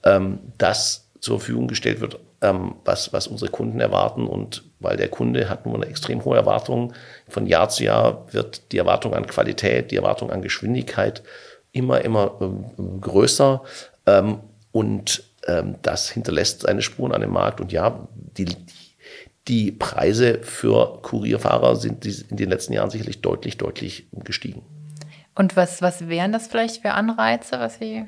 ähm, 0.05 0.39
das 0.57 1.09
zur 1.21 1.41
Verfügung 1.41 1.67
gestellt 1.67 2.01
wird, 2.01 2.21
ähm, 2.41 2.77
was, 2.85 3.13
was 3.13 3.27
unsere 3.27 3.51
Kunden 3.51 3.81
erwarten. 3.81 4.29
Und 4.29 4.63
weil 4.79 4.97
der 4.97 5.09
Kunde 5.09 5.49
hat 5.49 5.67
nun 5.67 5.75
eine 5.75 5.87
extrem 5.87 6.25
hohe 6.25 6.37
Erwartung, 6.37 6.95
von 7.29 7.47
Jahr 7.47 7.69
zu 7.69 7.83
Jahr 7.83 8.27
wird 8.33 8.71
die 8.71 8.79
Erwartung 8.79 9.15
an 9.15 9.27
Qualität, 9.27 9.91
die 9.91 9.97
Erwartung 9.97 10.31
an 10.31 10.43
Geschwindigkeit 10.43 11.25
immer, 11.73 12.03
immer 12.03 12.39
ähm, 12.41 13.01
größer. 13.01 13.63
Ähm, 14.07 14.39
und 14.71 15.25
ähm, 15.49 15.75
das 15.83 16.09
hinterlässt 16.09 16.61
seine 16.63 16.83
Spuren 16.83 17.13
an 17.13 17.21
dem 17.21 17.33
Markt. 17.33 17.61
Und 17.61 17.73
ja, 17.73 18.07
die, 18.15 18.47
die 19.49 19.73
Preise 19.73 20.41
für 20.43 21.01
Kurierfahrer 21.03 21.77
sind 21.77 22.05
in 22.05 22.37
den 22.37 22.51
letzten 22.51 22.75
Jahren 22.75 22.91
sicherlich 22.91 23.21
deutlich, 23.21 23.57
deutlich 23.57 24.07
gestiegen. 24.13 24.63
Und 25.35 25.57
was, 25.57 25.83
was 25.83 26.09
wären 26.09 26.33
das 26.33 26.49
vielleicht 26.49 26.83
für 26.83 26.93
Anreize, 26.93 27.59
was 27.59 27.79
Sie 27.79 28.07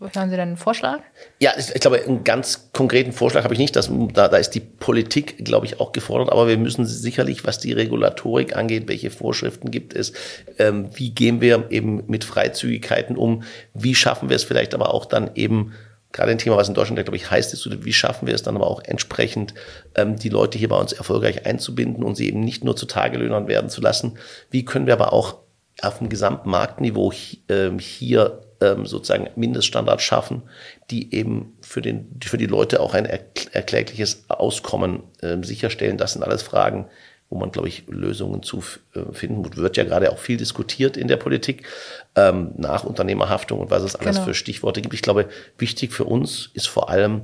haben 0.00 0.28
Sie 0.28 0.36
denn 0.36 0.48
einen 0.48 0.56
Vorschlag? 0.56 1.00
Ja, 1.38 1.52
ich, 1.56 1.74
ich, 1.74 1.80
glaube, 1.80 2.02
einen 2.02 2.24
ganz 2.24 2.70
konkreten 2.72 3.12
Vorschlag 3.12 3.44
habe 3.44 3.54
ich 3.54 3.60
nicht. 3.60 3.74
Das, 3.76 3.90
da, 4.12 4.28
da 4.28 4.36
ist 4.36 4.50
die 4.50 4.60
Politik, 4.60 5.44
glaube 5.44 5.66
ich, 5.66 5.80
auch 5.80 5.92
gefordert. 5.92 6.30
Aber 6.30 6.48
wir 6.48 6.58
müssen 6.58 6.84
sicherlich, 6.84 7.44
was 7.46 7.58
die 7.58 7.72
Regulatorik 7.72 8.56
angeht, 8.56 8.88
welche 8.88 9.10
Vorschriften 9.10 9.70
gibt 9.70 9.94
es, 9.94 10.12
ähm, 10.58 10.90
wie 10.94 11.10
gehen 11.10 11.40
wir 11.40 11.70
eben 11.70 12.02
mit 12.06 12.24
Freizügigkeiten 12.24 13.16
um, 13.16 13.44
wie 13.72 13.94
schaffen 13.94 14.28
wir 14.28 14.36
es 14.36 14.44
vielleicht 14.44 14.74
aber 14.74 14.92
auch 14.92 15.06
dann 15.06 15.30
eben 15.36 15.72
gerade 16.14 16.30
ein 16.30 16.38
Thema, 16.38 16.56
was 16.56 16.68
in 16.68 16.74
Deutschland, 16.74 17.04
glaube 17.04 17.16
ich, 17.16 17.30
heißt, 17.30 17.52
ist, 17.52 17.84
wie 17.84 17.92
schaffen 17.92 18.26
wir 18.26 18.34
es 18.34 18.42
dann 18.42 18.56
aber 18.56 18.68
auch 18.68 18.82
entsprechend, 18.82 19.52
ähm, 19.96 20.16
die 20.16 20.30
Leute 20.30 20.56
hier 20.56 20.68
bei 20.68 20.78
uns 20.78 20.92
erfolgreich 20.92 21.44
einzubinden 21.44 22.02
und 22.02 22.14
sie 22.14 22.28
eben 22.28 22.40
nicht 22.40 22.64
nur 22.64 22.76
zu 22.76 22.86
Tagelöhnern 22.86 23.48
werden 23.48 23.68
zu 23.68 23.82
lassen. 23.82 24.16
Wie 24.50 24.64
können 24.64 24.86
wir 24.86 24.94
aber 24.94 25.12
auch 25.12 25.38
auf 25.82 25.98
dem 25.98 26.08
gesamten 26.08 26.48
Marktniveau 26.48 27.12
ähm, 27.48 27.80
hier 27.80 28.40
ähm, 28.60 28.86
sozusagen 28.86 29.28
Mindeststandards 29.34 30.04
schaffen, 30.04 30.42
die 30.88 31.12
eben 31.12 31.56
für, 31.60 31.82
den, 31.82 32.20
für 32.24 32.38
die 32.38 32.46
Leute 32.46 32.78
auch 32.78 32.94
ein 32.94 33.06
erklägliches 33.06 34.24
Auskommen 34.28 35.02
ähm, 35.20 35.42
sicherstellen. 35.42 35.98
Das 35.98 36.12
sind 36.12 36.22
alles 36.22 36.42
Fragen, 36.42 36.86
wo 37.34 37.38
man, 37.40 37.50
glaube 37.50 37.68
ich, 37.68 37.82
Lösungen 37.88 38.44
zu 38.44 38.62
äh, 38.94 39.12
finden 39.12 39.42
muss. 39.42 39.56
Wird 39.56 39.76
ja 39.76 39.82
gerade 39.82 40.12
auch 40.12 40.18
viel 40.18 40.36
diskutiert 40.36 40.96
in 40.96 41.08
der 41.08 41.16
Politik 41.16 41.66
ähm, 42.14 42.52
nach 42.56 42.84
Unternehmerhaftung 42.84 43.58
und 43.58 43.70
was 43.72 43.82
es 43.82 43.96
alles 43.96 44.16
genau. 44.16 44.28
für 44.28 44.34
Stichworte 44.34 44.80
gibt. 44.80 44.94
Ich 44.94 45.02
glaube, 45.02 45.28
wichtig 45.58 45.92
für 45.92 46.04
uns 46.04 46.50
ist 46.54 46.68
vor 46.68 46.88
allem, 46.90 47.22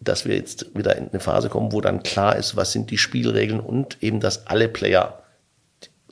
dass 0.00 0.24
wir 0.24 0.34
jetzt 0.34 0.74
wieder 0.74 0.96
in 0.96 1.10
eine 1.10 1.20
Phase 1.20 1.50
kommen, 1.50 1.72
wo 1.72 1.82
dann 1.82 2.02
klar 2.02 2.36
ist, 2.36 2.56
was 2.56 2.72
sind 2.72 2.90
die 2.90 2.96
Spielregeln 2.96 3.60
und 3.60 4.02
eben, 4.02 4.18
dass 4.18 4.46
alle 4.46 4.66
Player 4.66 5.22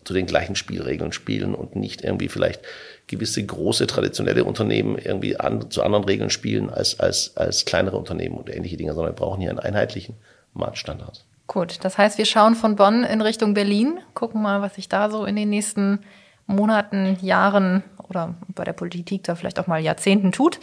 zu 0.05 0.13
den 0.13 0.27
gleichen 0.27 0.55
Spielregeln 0.55 1.13
spielen 1.13 1.55
und 1.55 1.75
nicht 1.75 2.05
irgendwie 2.05 2.29
vielleicht 2.29 2.61
gewisse 3.07 3.43
große 3.45 3.87
traditionelle 3.87 4.45
Unternehmen 4.45 4.99
irgendwie 4.99 5.41
an, 5.41 5.71
zu 5.71 5.83
anderen 5.83 6.05
Regeln 6.05 6.29
spielen 6.29 6.69
als, 6.69 7.01
als, 7.01 7.35
als 7.37 7.65
kleinere 7.65 7.97
Unternehmen 7.97 8.37
und 8.37 8.55
ähnliche 8.55 8.77
Dinge, 8.77 8.93
sondern 8.93 9.15
wir 9.15 9.19
brauchen 9.19 9.41
hier 9.41 9.51
einen 9.51 9.59
einheitlichen 9.59 10.17
Marktstandard. 10.53 11.25
Gut, 11.47 11.85
das 11.85 11.99
heißt, 11.99 12.19
wir 12.19 12.25
schauen 12.25 12.55
von 12.55 12.77
Bonn 12.77 13.05
in 13.05 13.21
Richtung 13.21 13.55
Berlin, 13.55 14.01
gucken 14.15 14.43
mal, 14.43 14.63
was 14.63 14.77
sich 14.77 14.89
da 14.89 15.11
so 15.11 15.25
in 15.25 15.37
den 15.37 15.51
nächsten 15.51 16.01
Monaten, 16.47 17.19
Jahren 17.21 17.83
oder 18.09 18.35
bei 18.49 18.65
der 18.65 18.73
Politik 18.73 19.25
da 19.25 19.35
vielleicht 19.35 19.59
auch 19.59 19.67
mal 19.67 19.81
Jahrzehnten 19.81 20.33
tut. 20.33 20.61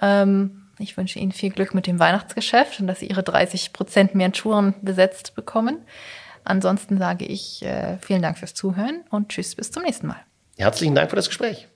Ähm, 0.00 0.62
ich 0.78 0.96
wünsche 0.96 1.18
Ihnen 1.18 1.32
viel 1.32 1.50
Glück 1.50 1.74
mit 1.74 1.86
dem 1.86 1.98
Weihnachtsgeschäft 1.98 2.80
und 2.80 2.86
dass 2.86 3.00
Sie 3.00 3.06
Ihre 3.06 3.22
30 3.22 3.72
Prozent 3.72 4.14
mehr 4.14 4.32
Touren 4.32 4.74
besetzt 4.82 5.34
bekommen. 5.34 5.78
Ansonsten 6.44 6.98
sage 6.98 7.24
ich 7.24 7.64
äh, 7.64 7.98
vielen 8.00 8.22
Dank 8.22 8.38
fürs 8.38 8.54
Zuhören 8.54 9.04
und 9.10 9.30
tschüss 9.30 9.54
bis 9.54 9.70
zum 9.70 9.82
nächsten 9.82 10.06
Mal. 10.06 10.20
Herzlichen 10.56 10.94
Dank 10.94 11.10
für 11.10 11.16
das 11.16 11.28
Gespräch. 11.28 11.68